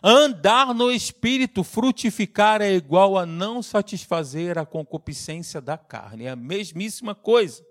Andar 0.03 0.75
no 0.75 0.91
Espírito, 0.91 1.63
frutificar, 1.63 2.61
é 2.61 2.71
igual 2.71 3.17
a 3.17 3.25
não 3.25 3.63
satisfazer 3.63 4.59
a 4.59 4.63
concupiscência 4.63 5.59
da 5.59 5.75
carne. 5.75 6.25
É 6.25 6.29
a 6.29 6.35
mesmíssima 6.35 7.15
coisa. 7.15 7.65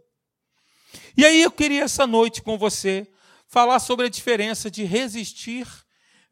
E 1.17 1.25
aí 1.25 1.41
eu 1.41 1.53
queria 1.53 1.85
essa 1.85 2.05
noite 2.05 2.43
com 2.43 2.59
você 2.59 3.07
falar 3.47 3.79
sobre 3.79 4.07
a 4.07 4.11
diferença 4.11 4.69
de 4.69 4.83
resistir 4.83 5.69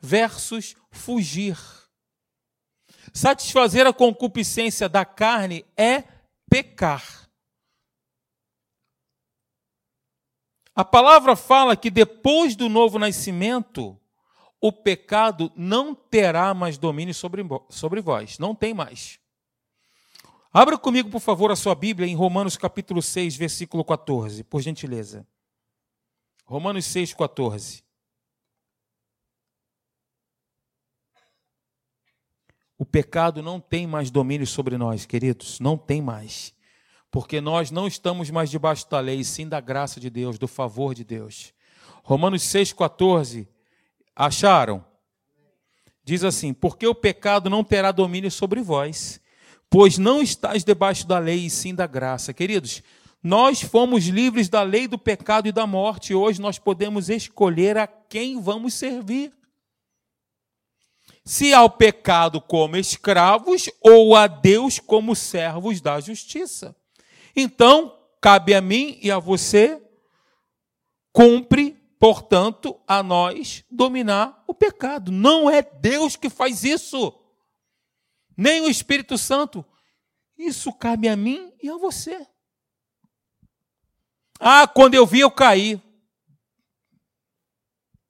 versus 0.01 0.75
fugir. 0.91 1.57
Satisfazer 3.17 3.87
a 3.87 3.95
concupiscência 3.95 4.91
da 4.91 5.03
carne 5.03 5.65
é 5.75 6.05
pecar. 6.51 7.27
A 10.75 10.85
palavra 10.85 11.35
fala 11.35 11.75
que 11.79 11.91
depois 11.91 12.55
do 12.55 12.69
novo 12.69 12.99
nascimento, 12.99 13.99
o 14.61 14.71
pecado 14.71 15.51
não 15.57 15.95
terá 15.95 16.53
mais 16.53 16.77
domínio 16.77 17.15
sobre, 17.15 17.43
sobre 17.71 18.03
vós. 18.03 18.39
Não 18.39 18.55
tem 18.55 18.75
mais. 18.75 19.19
Abra 20.53 20.77
comigo, 20.77 21.09
por 21.09 21.21
favor, 21.21 21.51
a 21.51 21.57
sua 21.57 21.75
Bíblia 21.75 22.07
em 22.07 22.15
Romanos 22.15 22.59
capítulo 22.59 23.01
6, 23.01 23.35
versículo 23.35 23.83
14, 23.83 24.45
por 24.45 24.61
gentileza. 24.61 25.27
Romanos 26.45 26.85
6, 26.85 27.15
14. 27.15 27.86
O 32.79 32.85
pecado 32.85 33.43
não 33.43 33.59
tem 33.59 33.87
mais 33.87 34.11
domínio 34.11 34.47
sobre 34.47 34.77
nós, 34.77 35.07
queridos, 35.07 35.59
não 35.61 35.79
tem 35.79 36.03
mais. 36.03 36.55
Porque 37.11 37.41
nós 37.41 37.71
não 37.71 37.87
estamos 37.87 38.29
mais 38.31 38.51
debaixo 38.51 38.89
da 38.91 39.01
lei, 39.01 39.25
sim 39.25 39.49
da 39.49 39.61
graça 39.61 39.99
de 39.99 40.11
Deus, 40.11 40.39
do 40.39 40.47
favor 40.47 40.95
de 40.95 41.03
Deus. 41.03 41.55
Romanos 42.03 42.43
6,14, 42.43 43.49
acharam? 44.15 44.85
Diz 46.05 46.23
assim: 46.23 46.53
Porque 46.53 46.87
o 46.87 46.95
pecado 46.95 47.49
não 47.49 47.65
terá 47.65 47.91
domínio 47.91 48.31
sobre 48.31 48.61
vós, 48.61 49.21
pois 49.71 49.97
não 49.97 50.21
estáis 50.21 50.63
debaixo 50.63 51.07
da 51.07 51.19
lei, 51.19 51.47
e 51.47 51.51
sim 51.51 51.75
da 51.75 51.87
graça. 51.87 52.35
Queridos, 52.35 52.83
nós 53.23 53.63
fomos 53.63 54.07
livres 54.07 54.51
da 54.51 54.63
lei 54.63 54.87
do 54.87 54.99
pecado 54.99 55.49
e 55.49 55.53
da 55.53 55.67
morte, 55.67 56.13
e 56.13 56.15
hoje 56.15 56.41
nós 56.41 56.59
podemos 56.59 57.09
escolher 57.09 57.79
a 57.79 57.87
quem 57.87 58.41
vamos 58.41 58.75
servir 58.75 59.33
se 61.27 61.53
ao 61.53 61.69
pecado 61.69 62.41
como 62.41 62.77
escravos 62.77 63.69
ou 63.81 64.15
a 64.15 64.29
Deus 64.29 64.79
como 64.79 65.17
servos 65.17 65.81
da 65.81 65.99
justiça. 65.99 66.75
Então, 67.35 68.01
cabe 68.21 68.55
a 68.55 68.61
mim 68.61 68.97
e 69.03 69.11
a 69.11 69.19
você, 69.19 69.83
cumpre, 71.13 71.73
portanto, 71.99 72.81
a 72.87 73.03
nós 73.03 73.65
dominar 73.69 74.45
o 74.47 74.55
pecado. 74.55 75.11
Não 75.11 75.51
é 75.51 75.63
Deus 75.63 76.15
que 76.15 76.31
faz 76.31 76.63
isso, 76.63 77.13
nem 78.37 78.61
o 78.61 78.71
Espírito 78.71 79.19
Santo. 79.19 79.67
Isso 80.39 80.73
cabe 80.73 81.09
a 81.09 81.17
mim 81.17 81.53
e 81.61 81.69
a 81.69 81.77
você. 81.77 82.25
Ah, 84.39 84.69
quando 84.69 84.95
eu 84.95 85.05
vi, 85.05 85.21
eu 85.21 85.31
caí. 85.31 85.83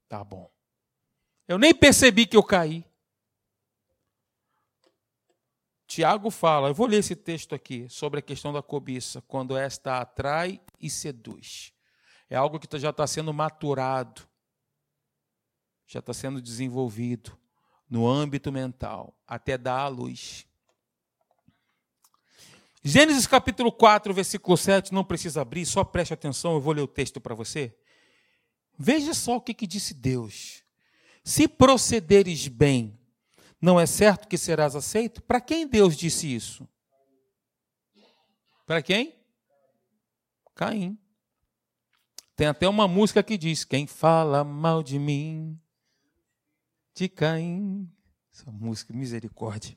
Tá 0.06 0.22
bom. 0.22 0.50
Eu 1.48 1.56
nem 1.56 1.74
percebi 1.74 2.26
que 2.26 2.36
eu 2.36 2.42
caí. 2.42 2.84
Tiago 5.96 6.30
fala, 6.30 6.68
eu 6.68 6.74
vou 6.74 6.86
ler 6.86 6.98
esse 6.98 7.16
texto 7.16 7.54
aqui, 7.54 7.86
sobre 7.88 8.18
a 8.18 8.22
questão 8.22 8.52
da 8.52 8.60
cobiça, 8.60 9.22
quando 9.22 9.56
esta 9.56 9.98
atrai 9.98 10.60
e 10.78 10.90
seduz. 10.90 11.72
É 12.28 12.36
algo 12.36 12.58
que 12.58 12.78
já 12.78 12.90
está 12.90 13.06
sendo 13.06 13.32
maturado, 13.32 14.20
já 15.86 16.00
está 16.00 16.12
sendo 16.12 16.38
desenvolvido 16.42 17.34
no 17.88 18.06
âmbito 18.06 18.52
mental, 18.52 19.16
até 19.26 19.56
dar 19.56 19.78
à 19.78 19.88
luz. 19.88 20.46
Gênesis 22.84 23.26
capítulo 23.26 23.72
4, 23.72 24.12
versículo 24.12 24.54
7, 24.54 24.92
não 24.92 25.02
precisa 25.02 25.40
abrir, 25.40 25.64
só 25.64 25.82
preste 25.82 26.12
atenção, 26.12 26.52
eu 26.52 26.60
vou 26.60 26.74
ler 26.74 26.82
o 26.82 26.86
texto 26.86 27.22
para 27.22 27.34
você. 27.34 27.74
Veja 28.78 29.14
só 29.14 29.36
o 29.36 29.40
que, 29.40 29.54
que 29.54 29.66
disse 29.66 29.94
Deus. 29.94 30.62
Se 31.24 31.48
procederes 31.48 32.48
bem 32.48 32.98
não 33.60 33.80
é 33.80 33.86
certo 33.86 34.28
que 34.28 34.36
serás 34.36 34.76
aceito? 34.76 35.22
Para 35.22 35.40
quem 35.40 35.66
Deus 35.66 35.96
disse 35.96 36.32
isso? 36.32 36.68
Para 38.66 38.82
quem? 38.82 39.14
Caim. 40.54 40.98
Tem 42.34 42.46
até 42.46 42.68
uma 42.68 42.86
música 42.86 43.22
que 43.22 43.38
diz: 43.38 43.64
Quem 43.64 43.86
fala 43.86 44.44
mal 44.44 44.82
de 44.82 44.98
mim, 44.98 45.58
de 46.94 47.08
Caim. 47.08 47.90
Essa 48.32 48.50
música, 48.50 48.92
misericórdia. 48.92 49.76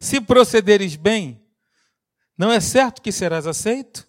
Se 0.00 0.20
procederes 0.20 0.96
bem, 0.96 1.44
não 2.36 2.50
é 2.50 2.60
certo 2.60 3.02
que 3.02 3.12
serás 3.12 3.46
aceito? 3.46 4.06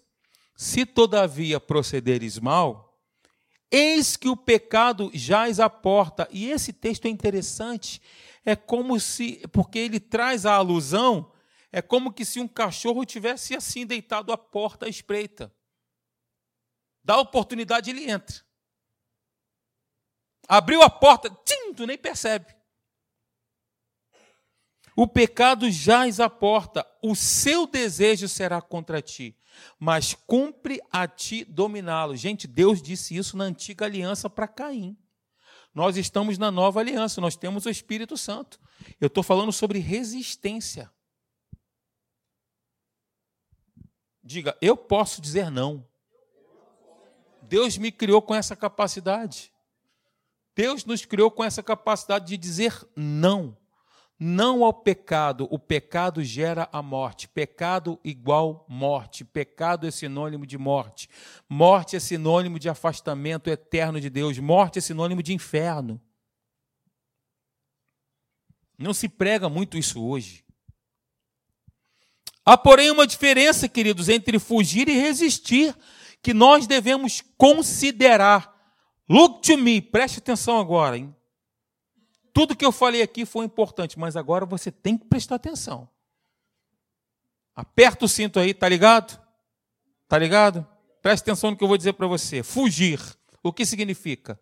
Se 0.56 0.84
todavia 0.86 1.60
procederes 1.60 2.38
mal, 2.38 2.87
eis 3.70 4.16
que 4.16 4.28
o 4.28 4.36
pecado 4.36 5.10
jaz 5.14 5.60
à 5.60 5.68
porta. 5.68 6.28
E 6.30 6.50
esse 6.50 6.72
texto 6.72 7.06
é 7.06 7.08
interessante 7.08 8.00
é 8.48 8.56
como 8.56 8.98
se, 8.98 9.46
porque 9.48 9.78
ele 9.78 10.00
traz 10.00 10.46
a 10.46 10.54
alusão, 10.54 11.30
é 11.70 11.82
como 11.82 12.10
que 12.10 12.24
se 12.24 12.40
um 12.40 12.48
cachorro 12.48 13.04
tivesse 13.04 13.54
assim 13.54 13.84
deitado 13.84 14.32
à 14.32 14.38
porta 14.38 14.86
à 14.86 14.88
espreita. 14.88 15.54
Dá 17.04 17.18
oportunidade, 17.18 17.90
ele 17.90 18.10
entra. 18.10 18.42
Abriu 20.48 20.80
a 20.82 20.88
porta, 20.88 21.28
tchim, 21.44 21.74
tu 21.74 21.86
nem 21.86 21.98
percebe. 21.98 22.56
O 24.96 25.06
pecado 25.06 25.70
jaz 25.70 26.18
à 26.18 26.30
porta, 26.30 26.86
o 27.02 27.14
seu 27.14 27.66
desejo 27.66 28.28
será 28.28 28.62
contra 28.62 29.02
ti, 29.02 29.36
mas 29.78 30.14
cumpre 30.14 30.80
a 30.90 31.06
ti 31.06 31.44
dominá-lo. 31.44 32.16
Gente, 32.16 32.46
Deus 32.46 32.82
disse 32.82 33.16
isso 33.16 33.36
na 33.36 33.44
antiga 33.44 33.84
aliança 33.84 34.28
para 34.28 34.48
Caim. 34.48 34.96
Nós 35.74 35.96
estamos 35.96 36.38
na 36.38 36.50
nova 36.50 36.80
aliança, 36.80 37.20
nós 37.20 37.36
temos 37.36 37.66
o 37.66 37.70
Espírito 37.70 38.16
Santo. 38.16 38.60
Eu 39.00 39.06
estou 39.06 39.22
falando 39.22 39.52
sobre 39.52 39.78
resistência. 39.78 40.90
Diga, 44.22 44.56
eu 44.60 44.76
posso 44.76 45.20
dizer 45.20 45.50
não. 45.50 45.86
Deus 47.42 47.78
me 47.78 47.90
criou 47.90 48.20
com 48.20 48.34
essa 48.34 48.54
capacidade. 48.54 49.52
Deus 50.54 50.84
nos 50.84 51.04
criou 51.04 51.30
com 51.30 51.44
essa 51.44 51.62
capacidade 51.62 52.26
de 52.26 52.36
dizer 52.36 52.74
não 52.96 53.56
não 54.18 54.64
ao 54.64 54.72
pecado. 54.72 55.46
O 55.50 55.58
pecado 55.58 56.24
gera 56.24 56.68
a 56.72 56.82
morte. 56.82 57.28
Pecado 57.28 58.00
igual 58.02 58.66
morte. 58.68 59.24
Pecado 59.24 59.86
é 59.86 59.90
sinônimo 59.90 60.44
de 60.44 60.58
morte. 60.58 61.08
Morte 61.48 61.94
é 61.94 62.00
sinônimo 62.00 62.58
de 62.58 62.68
afastamento 62.68 63.48
eterno 63.48 64.00
de 64.00 64.10
Deus. 64.10 64.38
Morte 64.38 64.78
é 64.78 64.82
sinônimo 64.82 65.22
de 65.22 65.32
inferno. 65.32 66.00
Não 68.76 68.92
se 68.92 69.08
prega 69.08 69.48
muito 69.48 69.76
isso 69.76 70.04
hoje. 70.04 70.44
Há, 72.44 72.56
porém, 72.56 72.90
uma 72.90 73.06
diferença, 73.06 73.68
queridos, 73.68 74.08
entre 74.08 74.38
fugir 74.38 74.88
e 74.88 74.98
resistir, 74.98 75.76
que 76.22 76.32
nós 76.32 76.66
devemos 76.66 77.22
considerar. 77.36 78.56
Look 79.08 79.42
to 79.42 79.58
me, 79.58 79.82
preste 79.82 80.18
atenção 80.18 80.58
agora, 80.58 80.96
hein? 80.96 81.14
Tudo 82.38 82.54
que 82.54 82.64
eu 82.64 82.70
falei 82.70 83.02
aqui 83.02 83.26
foi 83.26 83.44
importante, 83.44 83.98
mas 83.98 84.14
agora 84.14 84.46
você 84.46 84.70
tem 84.70 84.96
que 84.96 85.04
prestar 85.06 85.34
atenção. 85.34 85.90
Aperta 87.52 88.04
o 88.04 88.08
cinto 88.08 88.38
aí, 88.38 88.54
tá 88.54 88.68
ligado? 88.68 89.20
Tá 90.06 90.16
ligado? 90.16 90.64
Preste 91.02 91.24
atenção 91.24 91.50
no 91.50 91.56
que 91.56 91.64
eu 91.64 91.66
vou 91.66 91.76
dizer 91.76 91.94
para 91.94 92.06
você. 92.06 92.44
Fugir. 92.44 93.00
O 93.42 93.52
que 93.52 93.66
significa? 93.66 94.40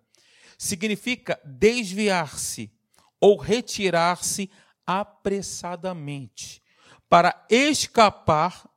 Significa 0.59 1.41
desviar-se 1.43 2.71
ou 3.19 3.39
retirar-se 3.39 4.51
apressadamente 4.87 6.63
para 7.09 7.47
escapar 7.49 8.69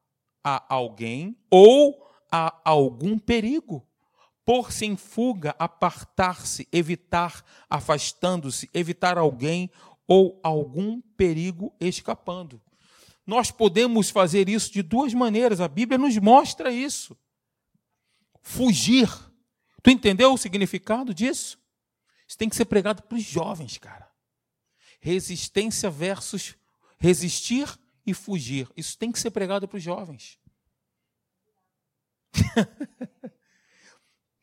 a 0.42 0.74
alguém 0.74 1.38
ou 1.52 2.10
a 2.32 2.58
algum 2.64 3.20
perigo. 3.20 3.86
Pôr-se 4.50 4.84
em 4.84 4.98
fuga, 4.98 5.56
apartar-se, 5.60 6.68
evitar, 6.72 7.46
afastando-se, 7.70 8.68
evitar 8.74 9.16
alguém 9.16 9.70
ou 10.08 10.40
algum 10.42 11.00
perigo 11.16 11.72
escapando. 11.80 12.60
Nós 13.28 13.52
podemos 13.52 14.10
fazer 14.10 14.50
isso 14.50 14.74
de 14.74 14.82
duas 14.82 15.14
maneiras, 15.14 15.62
a 15.62 15.68
Bíblia 15.68 16.00
nos 16.00 16.18
mostra 16.18 16.72
isso. 16.72 17.16
Fugir. 18.42 19.08
Tu 19.84 19.92
entendeu 19.92 20.34
o 20.34 20.38
significado 20.38 21.14
disso? 21.14 21.62
Isso 22.28 22.36
tem 22.36 22.50
que 22.50 22.56
ser 22.56 22.66
pregado 22.66 23.04
para 23.04 23.20
os 23.20 23.24
jovens, 23.24 23.78
cara. 23.78 24.10
Resistência 25.00 25.92
versus 25.92 26.56
resistir 26.98 27.70
e 28.04 28.16
fugir. 28.16 28.68
Isso 28.76 28.98
tem 28.98 29.12
que 29.12 29.20
ser 29.20 29.30
pregado 29.30 29.68
para 29.68 29.78
os 29.78 29.84
jovens. 29.84 30.40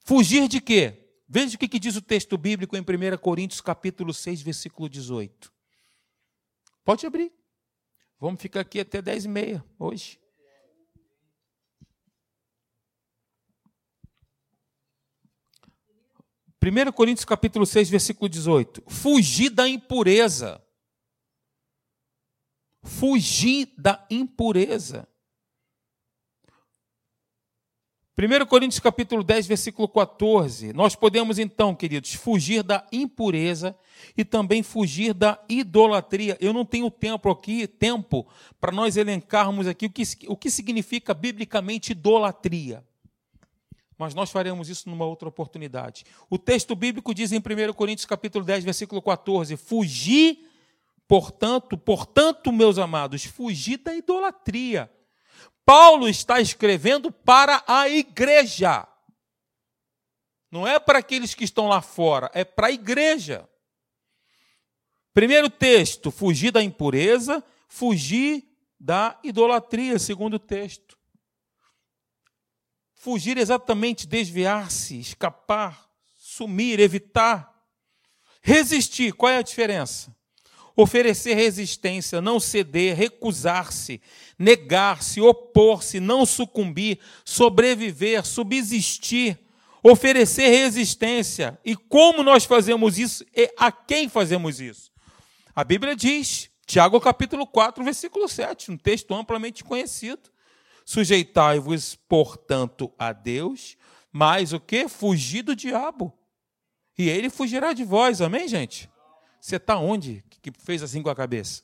fugir 0.07 0.49
de 0.49 0.61
quê? 0.61 1.03
Veja 1.29 1.57
o 1.57 1.59
que 1.59 1.79
diz 1.79 1.97
o 1.97 2.01
texto 2.01 2.39
bíblico 2.39 2.77
em 2.77 2.81
1 2.81 3.19
Coríntios 3.19 3.61
capítulo 3.61 4.15
6, 4.15 4.41
versículo 4.43 4.89
18. 4.89 5.53
Pode 6.85 7.05
abrir. 7.05 7.33
Vamos 8.19 8.41
ficar 8.41 8.61
aqui 8.61 8.79
até 8.81 9.03
10 9.03 9.25
e 9.25 9.29
meia 9.29 9.65
hoje. 9.79 10.21
Primeiro 16.61 16.93
Coríntios 16.93 17.25
capítulo 17.25 17.67
6, 17.67 17.91
versículo 17.91 18.29
18. 18.29 18.85
Fugir 18.89 19.51
da 19.51 19.69
impureza. 19.69 20.65
Fugir 22.83 23.73
da 23.77 24.07
impureza. 24.09 25.09
1 28.19 28.47
Coríntios 28.47 28.81
capítulo 28.81 29.23
10, 29.23 29.47
versículo 29.47 29.87
14. 29.87 30.73
Nós 30.73 30.97
podemos 30.97 31.39
então, 31.39 31.75
queridos, 31.75 32.15
fugir 32.15 32.63
da 32.63 32.87
impureza 32.91 33.77
e 34.17 34.25
também 34.25 34.63
fugir 34.63 35.13
da 35.13 35.39
idolatria. 35.51 36.35
Eu 36.41 36.55
não 36.55 36.65
tenho 36.65 36.91
tempo 36.91 37.31
aqui, 37.31 37.67
tempo 37.67 38.27
para 38.59 38.73
nós 38.73 38.97
elencarmos 38.97 39.67
aqui 39.67 39.85
o 39.85 39.91
que, 39.91 40.03
o 40.29 40.35
que 40.35 40.51
significa 40.51 41.13
biblicamente 41.13 41.93
idolatria. 41.93 42.83
Mas 43.99 44.15
nós 44.15 44.31
faremos 44.31 44.71
isso 44.71 44.89
numa 44.89 45.05
outra 45.05 45.29
oportunidade. 45.29 46.07
O 46.31 46.39
texto 46.39 46.75
bíblico 46.75 47.13
diz 47.13 47.33
em 47.33 47.39
1 47.39 47.75
Coríntios 47.75 48.07
capítulo 48.07 48.47
10, 48.47 48.65
versículo 48.65 49.03
14: 49.03 49.59
Fugir, 49.59 50.39
portanto, 51.07 51.77
portanto, 51.77 52.51
meus 52.51 52.79
amados, 52.79 53.27
fugir 53.27 53.77
da 53.77 53.95
idolatria. 53.95 54.91
Paulo 55.67 56.09
está 56.09 56.41
escrevendo 56.41 57.11
para 57.11 57.63
a 57.67 57.89
igreja. 57.89 58.87
Não 60.49 60.65
é 60.65 60.79
para 60.79 61.01
aqueles 61.01 61.35
que 61.35 61.43
estão 61.43 61.67
lá 61.67 61.83
fora, 61.83 62.31
é 62.33 62.45
para 62.45 62.69
a 62.69 62.73
igreja. 62.73 63.47
Primeiro 65.13 65.51
texto, 65.51 66.13
fugir 66.13 66.53
da 66.53 66.63
impureza, 66.63 67.45
fugir 67.69 68.49
da 68.79 69.19
idolatria, 69.25 69.99
segundo 69.99 70.39
texto. 70.39 70.97
Fugir 72.95 73.37
exatamente, 73.37 74.07
desviar-se, 74.07 75.01
escapar, 75.01 75.91
sumir, 76.17 76.79
evitar. 76.79 77.53
Resistir, 78.41 79.13
qual 79.13 79.33
é 79.33 79.39
a 79.39 79.43
diferença? 79.43 80.16
Oferecer 80.77 81.35
resistência, 81.35 82.21
não 82.21 82.39
ceder, 82.39 82.95
recusar-se, 82.95 84.01
negar-se, 84.39 85.21
opor-se, 85.21 85.99
não 85.99 86.27
sucumbir, 86.27 86.99
sobreviver, 87.25 88.27
subsistir, 88.27 89.39
oferecer 89.83 90.49
resistência. 90.49 91.59
E 91.65 91.75
como 91.75 92.23
nós 92.23 92.45
fazemos 92.45 92.99
isso 92.99 93.25
e 93.35 93.51
a 93.57 93.73
quem 93.73 94.09
fazemos 94.09 94.61
isso? 94.61 94.93
A 95.55 95.65
Bíblia 95.65 95.97
diz, 95.97 96.51
Tiago 96.67 97.01
capítulo 97.01 97.47
4, 97.47 97.83
versículo 97.83 98.29
7, 98.29 98.71
um 98.71 98.77
texto 98.77 99.15
amplamente 99.15 99.65
conhecido. 99.65 100.31
Sujeitai-vos, 100.85 101.97
portanto, 102.09 102.93
a 102.99 103.13
Deus, 103.13 103.77
mas 104.13 104.53
o 104.53 104.61
que? 104.61 104.89
Fugir 104.89 105.43
do 105.43 105.57
diabo. 105.57 106.13
E 106.99 107.09
ele 107.09 107.31
fugirá 107.31 107.73
de 107.73 107.85
vós, 107.85 108.21
amém, 108.21 108.47
gente? 108.47 108.91
Você 109.47 109.57
está 109.59 109.79
onde 109.79 110.25
que 110.43 110.51
fez 110.59 110.83
assim 110.83 111.01
com 111.01 111.09
a 111.09 111.15
cabeça? 111.15 111.63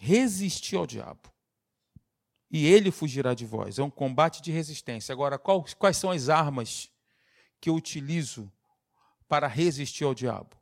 resistir 0.00 0.76
ao 0.76 0.86
diabo. 0.86 1.30
E 2.50 2.66
ele 2.66 2.90
fugirá 2.90 3.34
de 3.34 3.44
vós. 3.44 3.78
É 3.78 3.82
um 3.82 3.90
combate 3.90 4.40
de 4.40 4.50
resistência. 4.50 5.12
Agora, 5.12 5.38
quais, 5.38 5.74
quais 5.74 5.98
são 5.98 6.10
as 6.10 6.30
armas 6.30 6.90
que 7.60 7.68
eu 7.68 7.74
utilizo 7.74 8.50
para 9.28 9.46
resistir 9.46 10.04
ao 10.04 10.14
diabo? 10.14 10.56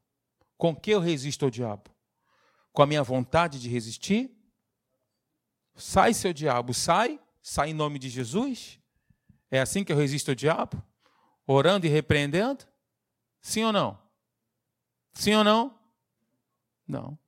Com 0.56 0.74
que 0.74 0.90
eu 0.90 0.98
resisto 0.98 1.44
ao 1.44 1.50
diabo? 1.50 1.94
Com 2.72 2.82
a 2.82 2.86
minha 2.86 3.04
vontade 3.04 3.60
de 3.60 3.68
resistir? 3.68 4.36
Sai, 5.76 6.12
seu 6.12 6.32
diabo, 6.32 6.74
sai. 6.74 7.20
Sai 7.40 7.70
em 7.70 7.74
nome 7.74 8.00
de 8.00 8.08
Jesus. 8.08 8.80
É 9.48 9.60
assim 9.60 9.84
que 9.84 9.92
eu 9.92 9.96
resisto 9.96 10.30
ao 10.30 10.34
diabo? 10.34 10.87
Orando 11.50 11.86
e 11.86 11.88
repreendendo? 11.88 12.66
Sim 13.40 13.64
ou 13.64 13.72
não? 13.72 13.98
Sim 15.14 15.34
ou 15.34 15.42
não? 15.42 15.74
Não. 16.86 17.18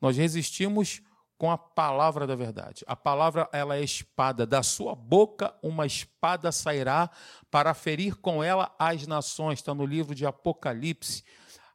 Nós 0.00 0.16
resistimos 0.16 1.00
com 1.38 1.48
a 1.48 1.56
palavra 1.56 2.26
da 2.26 2.34
verdade. 2.34 2.84
A 2.88 2.96
palavra 2.96 3.48
ela 3.52 3.76
é 3.76 3.82
espada, 3.82 4.44
da 4.44 4.64
sua 4.64 4.96
boca 4.96 5.54
uma 5.62 5.86
espada 5.86 6.50
sairá 6.50 7.08
para 7.52 7.72
ferir 7.72 8.16
com 8.16 8.42
ela 8.42 8.74
as 8.76 9.06
nações. 9.06 9.60
Está 9.60 9.72
no 9.72 9.86
livro 9.86 10.12
de 10.12 10.26
Apocalipse. 10.26 11.24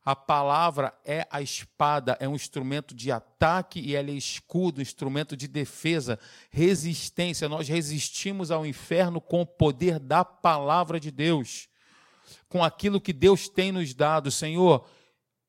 A 0.03 0.15
palavra 0.15 0.93
é 1.05 1.25
a 1.29 1.41
espada, 1.41 2.17
é 2.19 2.27
um 2.27 2.35
instrumento 2.35 2.93
de 2.93 3.13
ataque 3.13 3.79
e 3.79 3.95
ela 3.95 4.09
é 4.09 4.13
escudo, 4.13 4.81
instrumento 4.81 5.37
de 5.37 5.47
defesa, 5.47 6.19
resistência. 6.49 7.47
Nós 7.47 7.69
resistimos 7.69 8.51
ao 8.51 8.65
inferno 8.65 9.21
com 9.21 9.41
o 9.41 9.45
poder 9.45 9.99
da 9.99 10.25
palavra 10.25 10.99
de 10.99 11.11
Deus, 11.11 11.69
com 12.47 12.63
aquilo 12.63 13.01
que 13.01 13.13
Deus 13.13 13.49
tem 13.49 13.71
nos 13.71 13.93
dado. 13.93 14.31
Senhor, 14.31 14.87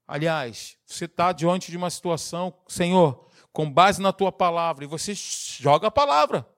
aliás, 0.06 0.76
você 0.86 1.04
está 1.04 1.32
diante 1.32 1.70
de 1.70 1.76
uma 1.76 1.90
situação, 1.90 2.54
Senhor, 2.66 3.28
com 3.52 3.70
base 3.70 4.00
na 4.00 4.12
tua 4.12 4.30
palavra, 4.32 4.84
e 4.84 4.88
você 4.88 5.12
joga 5.14 5.88
a 5.88 5.90
palavra. 5.90 6.48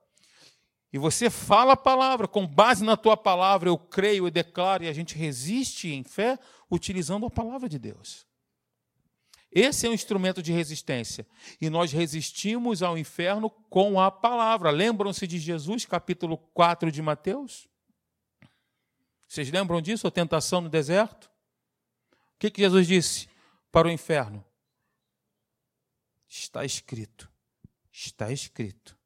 E 0.93 0.97
você 0.97 1.29
fala 1.29 1.73
a 1.73 1.77
palavra, 1.77 2.27
com 2.27 2.45
base 2.45 2.83
na 2.83 2.97
tua 2.97 3.15
palavra, 3.15 3.69
eu 3.69 3.77
creio 3.77 4.27
e 4.27 4.31
declaro, 4.31 4.83
e 4.83 4.87
a 4.87 4.93
gente 4.93 5.15
resiste 5.15 5.89
em 5.89 6.03
fé 6.03 6.37
utilizando 6.69 7.25
a 7.25 7.29
palavra 7.29 7.69
de 7.69 7.79
Deus. 7.79 8.25
Esse 9.51 9.85
é 9.85 9.89
um 9.89 9.93
instrumento 9.93 10.41
de 10.41 10.53
resistência. 10.53 11.27
E 11.59 11.69
nós 11.69 11.91
resistimos 11.91 12.81
ao 12.81 12.97
inferno 12.97 13.49
com 13.49 13.99
a 13.99 14.09
palavra. 14.09 14.71
Lembram-se 14.71 15.27
de 15.27 15.37
Jesus, 15.37 15.85
capítulo 15.85 16.37
4 16.37 16.89
de 16.89 17.01
Mateus? 17.01 17.67
Vocês 19.31 19.49
lembram 19.49 19.81
disso, 19.81 20.05
a 20.05 20.11
tentação 20.11 20.59
no 20.59 20.67
deserto? 20.67 21.31
O 22.35 22.37
que, 22.37 22.51
que 22.51 22.61
Jesus 22.63 22.85
disse 22.85 23.29
para 23.71 23.87
o 23.87 23.91
inferno? 23.91 24.43
Está 26.27 26.65
escrito. 26.65 27.31
Está 27.89 28.29
escrito. 28.29 28.99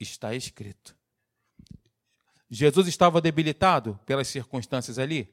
Está 0.00 0.34
escrito. 0.34 0.96
Jesus 2.50 2.88
estava 2.88 3.20
debilitado 3.20 4.00
pelas 4.04 4.26
circunstâncias 4.26 4.98
ali? 4.98 5.32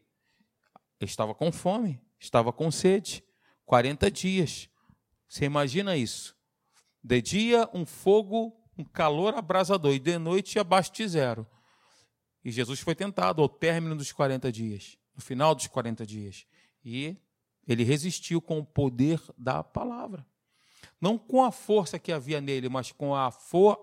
Estava 1.02 1.34
com 1.34 1.52
fome, 1.52 2.00
estava 2.20 2.54
com 2.54 2.70
sede. 2.70 3.24
40 3.66 4.12
dias. 4.12 4.70
Você 5.28 5.46
imagina 5.46 5.98
isso? 5.98 6.38
De 7.04 7.20
dia, 7.20 7.68
um 7.74 7.84
fogo, 7.84 8.56
um 8.78 8.84
calor 8.84 9.34
abrasador, 9.34 9.96
e 9.96 9.98
de 9.98 10.20
noite, 10.20 10.60
abaixo 10.60 10.94
de 10.94 11.08
zero. 11.08 11.50
E 12.46 12.52
Jesus 12.52 12.80
foi 12.80 12.96
tentado 12.96 13.42
ao 13.42 13.50
término 13.50 13.96
dos 13.96 14.14
40 14.14 14.50
dias, 14.52 14.98
no 15.14 15.22
final 15.22 15.54
dos 15.54 15.68
40 15.68 16.06
dias. 16.06 16.46
E 16.86 17.18
ele 17.68 17.84
resistiu 17.84 18.40
com 18.40 18.60
o 18.60 18.66
poder 18.66 19.20
da 19.38 19.62
palavra 19.64 20.26
não 21.00 21.18
com 21.18 21.44
a 21.44 21.52
força 21.52 22.00
que 22.00 22.12
havia 22.12 22.42
nele, 22.42 22.70
mas 22.70 22.92
com 22.92 23.16
a 23.16 23.32
força, 23.32 23.82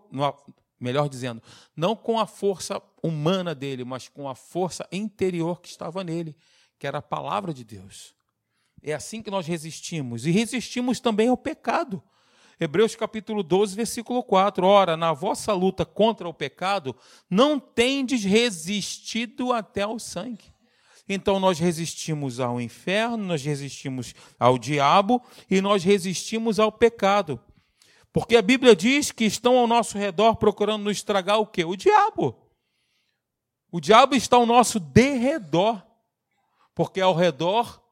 melhor 0.80 1.08
dizendo, 1.08 1.42
não 1.76 1.94
com 1.94 2.18
a 2.18 2.26
força 2.26 2.82
humana 3.02 3.54
dele, 3.54 3.84
mas 3.84 4.08
com 4.08 4.28
a 4.28 4.34
força 4.34 4.86
interior 4.90 5.60
que 5.60 5.68
estava 5.68 6.02
nele, 6.02 6.36
que 6.78 6.86
era 6.86 6.98
a 6.98 7.02
palavra 7.02 7.52
de 7.52 7.64
Deus. 7.64 8.14
É 8.82 8.92
assim 8.92 9.22
que 9.22 9.30
nós 9.30 9.46
resistimos. 9.46 10.26
E 10.26 10.30
resistimos 10.32 10.98
também 10.98 11.28
ao 11.28 11.36
pecado. 11.36 12.02
Hebreus 12.60 12.94
capítulo 12.94 13.42
12, 13.42 13.74
versículo 13.74 14.22
4. 14.22 14.66
Ora, 14.66 14.96
na 14.96 15.12
vossa 15.12 15.52
luta 15.52 15.84
contra 15.84 16.28
o 16.28 16.34
pecado, 16.34 16.94
não 17.28 17.58
tendes 17.58 18.24
resistido 18.24 19.52
até 19.52 19.82
ao 19.82 19.98
sangue. 19.98 20.52
Então 21.08 21.40
nós 21.40 21.58
resistimos 21.58 22.40
ao 22.40 22.60
inferno, 22.60 23.24
nós 23.24 23.42
resistimos 23.42 24.14
ao 24.38 24.56
diabo 24.58 25.20
e 25.50 25.60
nós 25.60 25.82
resistimos 25.82 26.58
ao 26.58 26.70
pecado. 26.70 27.40
Porque 28.12 28.36
a 28.36 28.42
Bíblia 28.42 28.76
diz 28.76 29.10
que 29.10 29.24
estão 29.24 29.58
ao 29.58 29.66
nosso 29.66 29.96
redor 29.96 30.36
procurando 30.36 30.84
nos 30.84 30.98
estragar 30.98 31.38
o 31.38 31.46
quê? 31.46 31.64
O 31.64 31.76
diabo. 31.76 32.36
O 33.70 33.80
diabo 33.80 34.14
está 34.14 34.36
ao 34.36 34.44
nosso 34.44 34.78
derredor. 34.78 35.82
Porque 36.74 37.00
ao 37.00 37.14
redor 37.14 37.82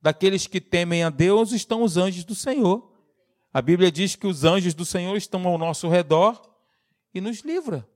daqueles 0.00 0.46
que 0.46 0.60
temem 0.60 1.02
a 1.02 1.10
Deus 1.10 1.52
estão 1.52 1.82
os 1.82 1.96
anjos 1.96 2.24
do 2.24 2.34
Senhor. 2.34 2.87
A 3.52 3.62
Bíblia 3.62 3.90
diz 3.90 4.14
que 4.14 4.26
os 4.26 4.44
anjos 4.44 4.74
do 4.74 4.84
Senhor 4.84 5.16
estão 5.16 5.46
ao 5.46 5.56
nosso 5.56 5.88
redor 5.88 6.40
e 7.14 7.20
nos 7.20 7.40
livra. 7.40 7.88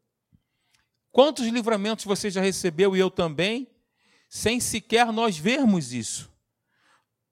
Quantos 1.11 1.47
livramentos 1.47 2.07
você 2.07 2.31
já 2.31 2.41
recebeu 2.41 2.97
e 2.97 2.99
eu 2.99 3.11
também, 3.11 3.69
sem 4.29 4.59
sequer 4.59 5.13
nós 5.13 5.37
vermos 5.37 5.93
isso? 5.93 6.33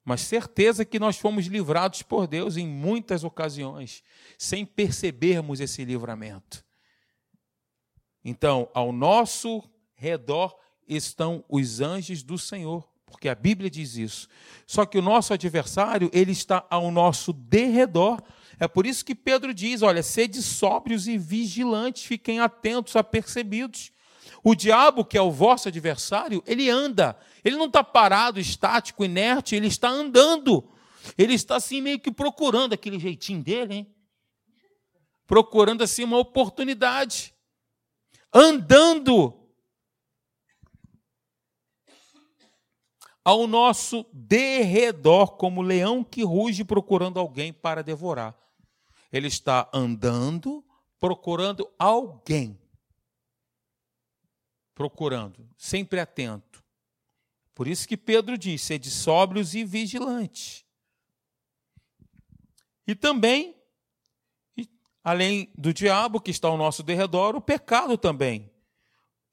Mas 0.04 0.20
certeza 0.20 0.84
que 0.84 0.98
nós 0.98 1.16
fomos 1.16 1.46
livrados 1.46 2.02
por 2.02 2.26
Deus 2.26 2.56
em 2.56 2.66
muitas 2.66 3.24
ocasiões, 3.24 4.02
sem 4.38 4.66
percebermos 4.66 5.60
esse 5.60 5.84
livramento. 5.84 6.64
Então, 8.22 8.68
ao 8.74 8.92
nosso 8.92 9.62
redor 9.94 10.58
estão 10.86 11.44
os 11.48 11.80
anjos 11.80 12.22
do 12.22 12.36
Senhor, 12.36 12.86
porque 13.10 13.28
a 13.28 13.34
Bíblia 13.34 13.68
diz 13.68 13.96
isso. 13.96 14.28
Só 14.66 14.86
que 14.86 14.96
o 14.96 15.02
nosso 15.02 15.34
adversário, 15.34 16.10
ele 16.12 16.32
está 16.32 16.64
ao 16.70 16.90
nosso 16.90 17.32
derredor. 17.32 18.22
É 18.58 18.68
por 18.68 18.86
isso 18.86 19.04
que 19.04 19.14
Pedro 19.14 19.52
diz: 19.52 19.82
olha, 19.82 20.02
sede 20.02 20.42
sóbrios 20.42 21.08
e 21.08 21.18
vigilantes, 21.18 22.04
fiquem 22.04 22.40
atentos, 22.40 22.96
apercebidos. 22.96 23.92
O 24.42 24.54
diabo, 24.54 25.04
que 25.04 25.18
é 25.18 25.22
o 25.22 25.30
vosso 25.30 25.68
adversário, 25.68 26.42
ele 26.46 26.70
anda. 26.70 27.18
Ele 27.44 27.56
não 27.56 27.66
está 27.66 27.84
parado, 27.84 28.40
estático, 28.40 29.04
inerte, 29.04 29.54
ele 29.54 29.66
está 29.66 29.88
andando. 29.88 30.70
Ele 31.18 31.34
está 31.34 31.56
assim 31.56 31.80
meio 31.80 31.98
que 31.98 32.10
procurando 32.10 32.72
aquele 32.72 32.98
jeitinho 32.98 33.42
dele, 33.42 33.74
hein? 33.74 33.94
Procurando 35.26 35.82
assim 35.82 36.04
uma 36.04 36.18
oportunidade. 36.18 37.34
Andando 38.32 39.39
ao 43.30 43.46
nosso 43.46 44.04
derredor, 44.12 45.36
como 45.36 45.62
leão 45.62 46.02
que 46.02 46.22
ruge 46.22 46.64
procurando 46.64 47.18
alguém 47.18 47.52
para 47.52 47.82
devorar. 47.82 48.36
Ele 49.12 49.28
está 49.28 49.68
andando, 49.72 50.64
procurando 50.98 51.70
alguém 51.78 52.58
procurando, 54.80 55.46
sempre 55.58 56.00
atento. 56.00 56.64
Por 57.54 57.68
isso 57.68 57.86
que 57.86 57.98
Pedro 57.98 58.38
diz: 58.38 58.62
sede 58.62 58.90
sóbrios 58.90 59.54
e 59.54 59.62
vigilantes. 59.62 60.64
E 62.86 62.94
também, 62.94 63.54
além 65.04 65.52
do 65.54 65.74
diabo 65.74 66.18
que 66.18 66.30
está 66.30 66.48
ao 66.48 66.56
nosso 66.56 66.82
derredor, 66.82 67.36
o 67.36 67.42
pecado 67.42 67.98
também. 67.98 68.50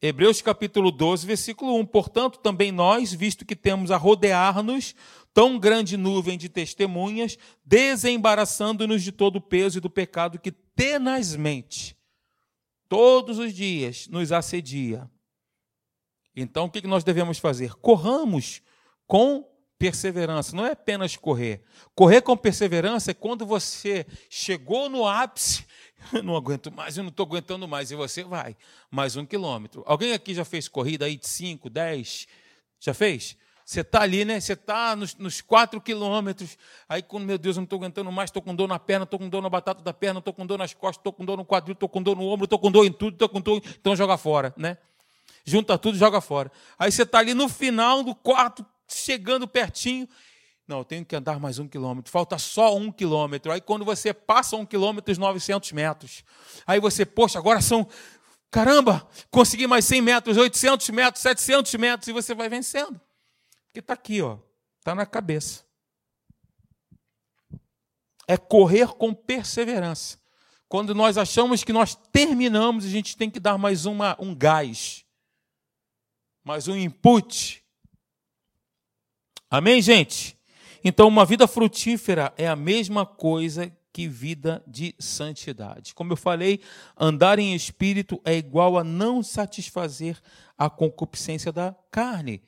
Hebreus 0.01 0.41
capítulo 0.41 0.91
12, 0.91 1.25
versículo 1.25 1.75
1. 1.79 1.85
Portanto, 1.87 2.39
também 2.39 2.71
nós, 2.71 3.11
visto 3.11 3.45
que 3.45 3.55
temos 3.55 3.89
a 3.89 3.97
rodear-nos 3.97 4.93
tão 5.33 5.57
grande 5.57 5.97
nuvem 5.97 6.37
de 6.37 6.49
testemunhas, 6.49 7.37
desembaraçando-nos 7.65 9.03
de 9.03 9.11
todo 9.11 9.37
o 9.37 9.41
peso 9.41 9.77
e 9.77 9.81
do 9.81 9.89
pecado 9.89 10.39
que 10.39 10.51
tenazmente, 10.51 11.97
todos 12.87 13.39
os 13.39 13.53
dias, 13.53 14.07
nos 14.07 14.31
assedia. 14.31 15.09
Então, 16.35 16.65
o 16.65 16.69
que 16.69 16.85
nós 16.85 17.03
devemos 17.03 17.39
fazer? 17.39 17.73
Corramos 17.75 18.61
com 19.07 19.43
perseverança. 19.77 20.55
Não 20.55 20.65
é 20.65 20.71
apenas 20.71 21.15
correr. 21.15 21.63
Correr 21.95 22.21
com 22.21 22.35
perseverança 22.35 23.11
é 23.11 23.13
quando 23.13 23.45
você 23.45 24.05
chegou 24.29 24.89
no 24.89 25.07
ápice. 25.07 25.65
Eu 26.13 26.21
não 26.23 26.35
aguento 26.35 26.71
mais, 26.71 26.97
eu 26.97 27.03
não 27.03 27.09
estou 27.09 27.25
aguentando 27.25 27.67
mais. 27.67 27.91
E 27.91 27.95
você 27.95 28.23
vai. 28.23 28.55
Mais 28.89 29.15
um 29.15 29.25
quilômetro. 29.25 29.83
Alguém 29.85 30.13
aqui 30.13 30.33
já 30.33 30.45
fez 30.45 30.67
corrida 30.67 31.05
aí 31.05 31.17
de 31.17 31.27
5, 31.27 31.69
10? 31.69 32.27
Já 32.79 32.93
fez? 32.93 33.35
Você 33.65 33.81
está 33.81 34.01
ali, 34.01 34.23
né? 34.23 34.39
Você 34.39 34.53
está 34.53 34.95
nos, 34.95 35.15
nos 35.15 35.41
quatro 35.41 35.81
quilômetros. 35.81 36.57
Aí, 36.87 37.01
quando, 37.01 37.25
meu 37.25 37.37
Deus, 37.37 37.57
eu 37.57 37.61
não 37.61 37.65
estou 37.65 37.77
aguentando 37.77 38.11
mais, 38.11 38.29
estou 38.29 38.41
com 38.41 38.55
dor 38.55 38.67
na 38.67 38.79
perna, 38.79 39.03
estou 39.03 39.19
com 39.19 39.27
dor 39.27 39.41
na 39.41 39.49
batata 39.49 39.81
da 39.81 39.93
perna, 39.93 40.19
estou 40.19 40.33
com 40.33 40.45
dor 40.45 40.57
nas 40.57 40.73
costas, 40.73 40.99
estou 40.99 41.11
com 41.11 41.25
dor 41.25 41.35
no 41.35 41.43
quadril, 41.43 41.73
estou 41.73 41.89
com 41.89 42.01
dor 42.01 42.15
no 42.15 42.23
ombro, 42.23 42.45
estou 42.45 42.59
com 42.59 42.71
dor 42.71 42.85
em 42.85 42.93
tudo, 42.93 43.13
estou 43.13 43.27
com 43.27 43.41
dor. 43.41 43.61
Então 43.79 43.95
joga 43.95 44.17
fora, 44.17 44.53
né? 44.55 44.77
junta 45.47 45.77
tudo 45.77 45.95
e 45.95 45.97
joga 45.97 46.19
fora. 46.19 46.51
Aí 46.77 46.91
você 46.91 47.03
está 47.03 47.19
ali 47.19 47.33
no 47.33 47.47
final 47.47 48.03
do 48.03 48.13
quarto, 48.13 48.65
chegando 48.85 49.47
pertinho. 49.47 50.07
Não, 50.67 50.79
eu 50.79 50.85
tenho 50.85 51.05
que 51.05 51.15
andar 51.15 51.39
mais 51.39 51.59
um 51.59 51.67
quilômetro. 51.67 52.11
Falta 52.11 52.37
só 52.37 52.75
um 52.75 52.91
quilômetro. 52.91 53.51
Aí 53.51 53.61
quando 53.61 53.85
você 53.85 54.13
passa 54.13 54.55
um 54.55 54.65
quilômetro, 54.65 55.11
os 55.11 55.17
900 55.17 55.71
metros. 55.71 56.23
Aí 56.65 56.79
você, 56.79 57.05
poxa, 57.05 57.39
agora 57.39 57.61
são. 57.61 57.87
Caramba, 58.51 59.07
consegui 59.31 59.67
mais 59.67 59.85
100 59.85 60.01
metros, 60.01 60.37
800 60.37 60.89
metros, 60.89 61.21
700 61.21 61.73
metros. 61.75 62.07
E 62.07 62.11
você 62.11 62.35
vai 62.35 62.49
vencendo. 62.49 62.99
Porque 63.65 63.79
está 63.79 63.93
aqui, 63.93 64.21
ó. 64.21 64.37
Está 64.79 64.93
na 64.93 65.05
cabeça. 65.05 65.63
É 68.27 68.35
correr 68.37 68.89
com 68.89 69.13
perseverança. 69.13 70.19
Quando 70.67 70.93
nós 70.93 71.17
achamos 71.17 71.63
que 71.63 71.71
nós 71.71 71.95
terminamos, 72.11 72.83
a 72.83 72.89
gente 72.89 73.15
tem 73.15 73.29
que 73.29 73.39
dar 73.39 73.57
mais 73.57 73.85
uma, 73.85 74.17
um 74.19 74.35
gás 74.35 75.07
mas 76.47 76.69
um 76.69 76.77
input. 76.77 77.61
Amém, 79.49 79.81
gente? 79.81 80.36
Então, 80.83 81.07
uma 81.07 81.25
vida 81.25 81.47
frutífera 81.47 82.33
é 82.37 82.47
a 82.47 82.55
mesma 82.55 83.05
coisa 83.05 83.71
que 83.91 84.07
vida 84.07 84.63
de 84.67 84.93
santidade. 84.99 85.95
Como 85.95 86.13
eu 86.13 86.17
falei, 86.17 86.61
andar 86.95 87.39
em 87.39 87.55
espírito 87.55 88.21
é 88.23 88.35
igual 88.35 88.77
a 88.77 88.83
não 88.83 89.23
satisfazer 89.23 90.19
a 90.57 90.69
concupiscência 90.69 91.51
da 91.51 91.75
carne. 91.91 92.43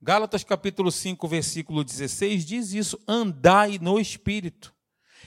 Gálatas 0.00 0.42
capítulo 0.42 0.90
5, 0.90 1.28
versículo 1.28 1.84
16 1.84 2.44
diz 2.44 2.72
isso: 2.72 2.98
andai 3.06 3.78
no 3.78 4.00
espírito. 4.00 4.74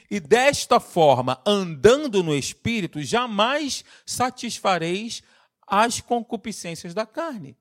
E 0.10 0.20
desta 0.20 0.80
forma, 0.80 1.42
andando 1.46 2.24
no 2.24 2.36
espírito, 2.36 3.02
jamais 3.02 3.84
satisfareis 4.06 5.22
as 5.68 6.02
concupiscências 6.02 6.94
da 6.94 7.06
carne 7.06 7.58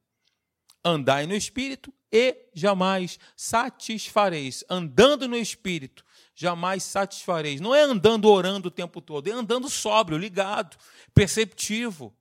andai 0.84 1.26
no 1.26 1.34
espírito 1.34 1.92
e 2.12 2.36
jamais 2.54 3.18
satisfareis. 3.36 4.64
Andando 4.68 5.26
no 5.26 5.36
espírito, 5.36 6.04
jamais 6.34 6.82
satisfareis. 6.82 7.60
Não 7.60 7.74
é 7.74 7.82
andando 7.82 8.28
orando 8.28 8.68
o 8.68 8.70
tempo 8.70 9.00
todo, 9.00 9.28
é 9.28 9.32
andando 9.32 9.68
sóbrio, 9.68 10.18
ligado, 10.18 10.76
perceptivo, 11.14 12.14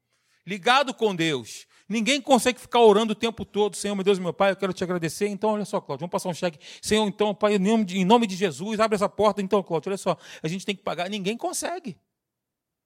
ligado 0.46 0.94
com 0.94 1.16
Deus. 1.16 1.68
Ninguém 1.88 2.22
consegue 2.22 2.60
ficar 2.60 2.80
orando 2.80 3.12
o 3.12 3.16
tempo 3.16 3.44
todo, 3.44 3.76
Senhor, 3.76 3.94
meu 3.94 4.04
Deus, 4.04 4.18
meu 4.18 4.34
Pai, 4.34 4.52
eu 4.52 4.56
quero 4.56 4.74
te 4.74 4.84
agradecer. 4.84 5.28
Então, 5.28 5.52
olha 5.52 5.66
só, 5.66 5.82
Cláudio, 5.82 6.02
vamos 6.02 6.12
passar 6.12 6.30
um 6.30 6.34
cheque. 6.34 6.58
Senhor, 6.82 7.06
então, 7.08 7.36
Pai, 7.36 7.56
em 7.56 8.06
nome 8.06 8.26
de 8.26 8.36
Jesus, 8.36 8.80
abre 8.80 8.96
essa 8.96 9.10
porta. 9.10 9.42
Então, 9.42 9.62
Cláudio, 9.62 9.90
olha 9.90 9.98
só, 9.98 10.18
a 10.42 10.48
gente 10.48 10.66
tem 10.66 10.76
que 10.76 10.82
pagar. 10.82 11.10
Ninguém 11.10 11.38
consegue. 11.38 11.98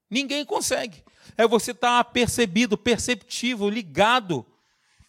Ninguém 0.10 0.44
consegue. 0.44 1.04
É 1.38 1.48
você 1.48 1.72
estar 1.72 2.04
tá 2.04 2.10
percebido, 2.10 2.78
perceptivo, 2.78 3.70
ligado 3.70 4.46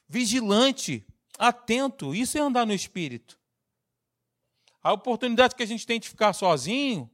vigilante, 0.09 1.07
atento. 1.39 2.15
Isso 2.15 2.39
é 2.39 2.41
andar 2.41 2.67
no 2.67 2.73
espírito. 2.73 3.39
A 4.83 4.93
oportunidade 4.93 5.55
que 5.55 5.63
a 5.63 5.67
gente 5.67 5.87
tem 5.87 6.01
de 6.01 6.09
ficar 6.09 6.33
sozinho, 6.33 7.11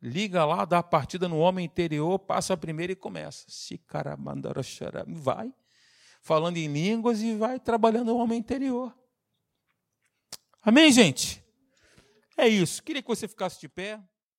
liga 0.00 0.44
lá, 0.44 0.64
dá 0.64 0.78
a 0.78 0.82
partida 0.82 1.28
no 1.28 1.38
homem 1.38 1.66
interior, 1.66 2.18
passa 2.18 2.54
a 2.54 2.56
primeira 2.56 2.92
e 2.92 2.96
começa. 2.96 3.44
Vai 5.06 5.52
falando 6.22 6.56
em 6.56 6.66
línguas 6.66 7.20
e 7.20 7.34
vai 7.34 7.58
trabalhando 7.58 8.10
o 8.10 8.18
homem 8.18 8.38
interior. 8.38 8.96
Amém, 10.62 10.92
gente? 10.92 11.42
É 12.36 12.46
isso. 12.46 12.82
Queria 12.82 13.02
que 13.02 13.08
você 13.08 13.26
ficasse 13.26 13.60
de 13.60 13.68
pé. 13.68 14.00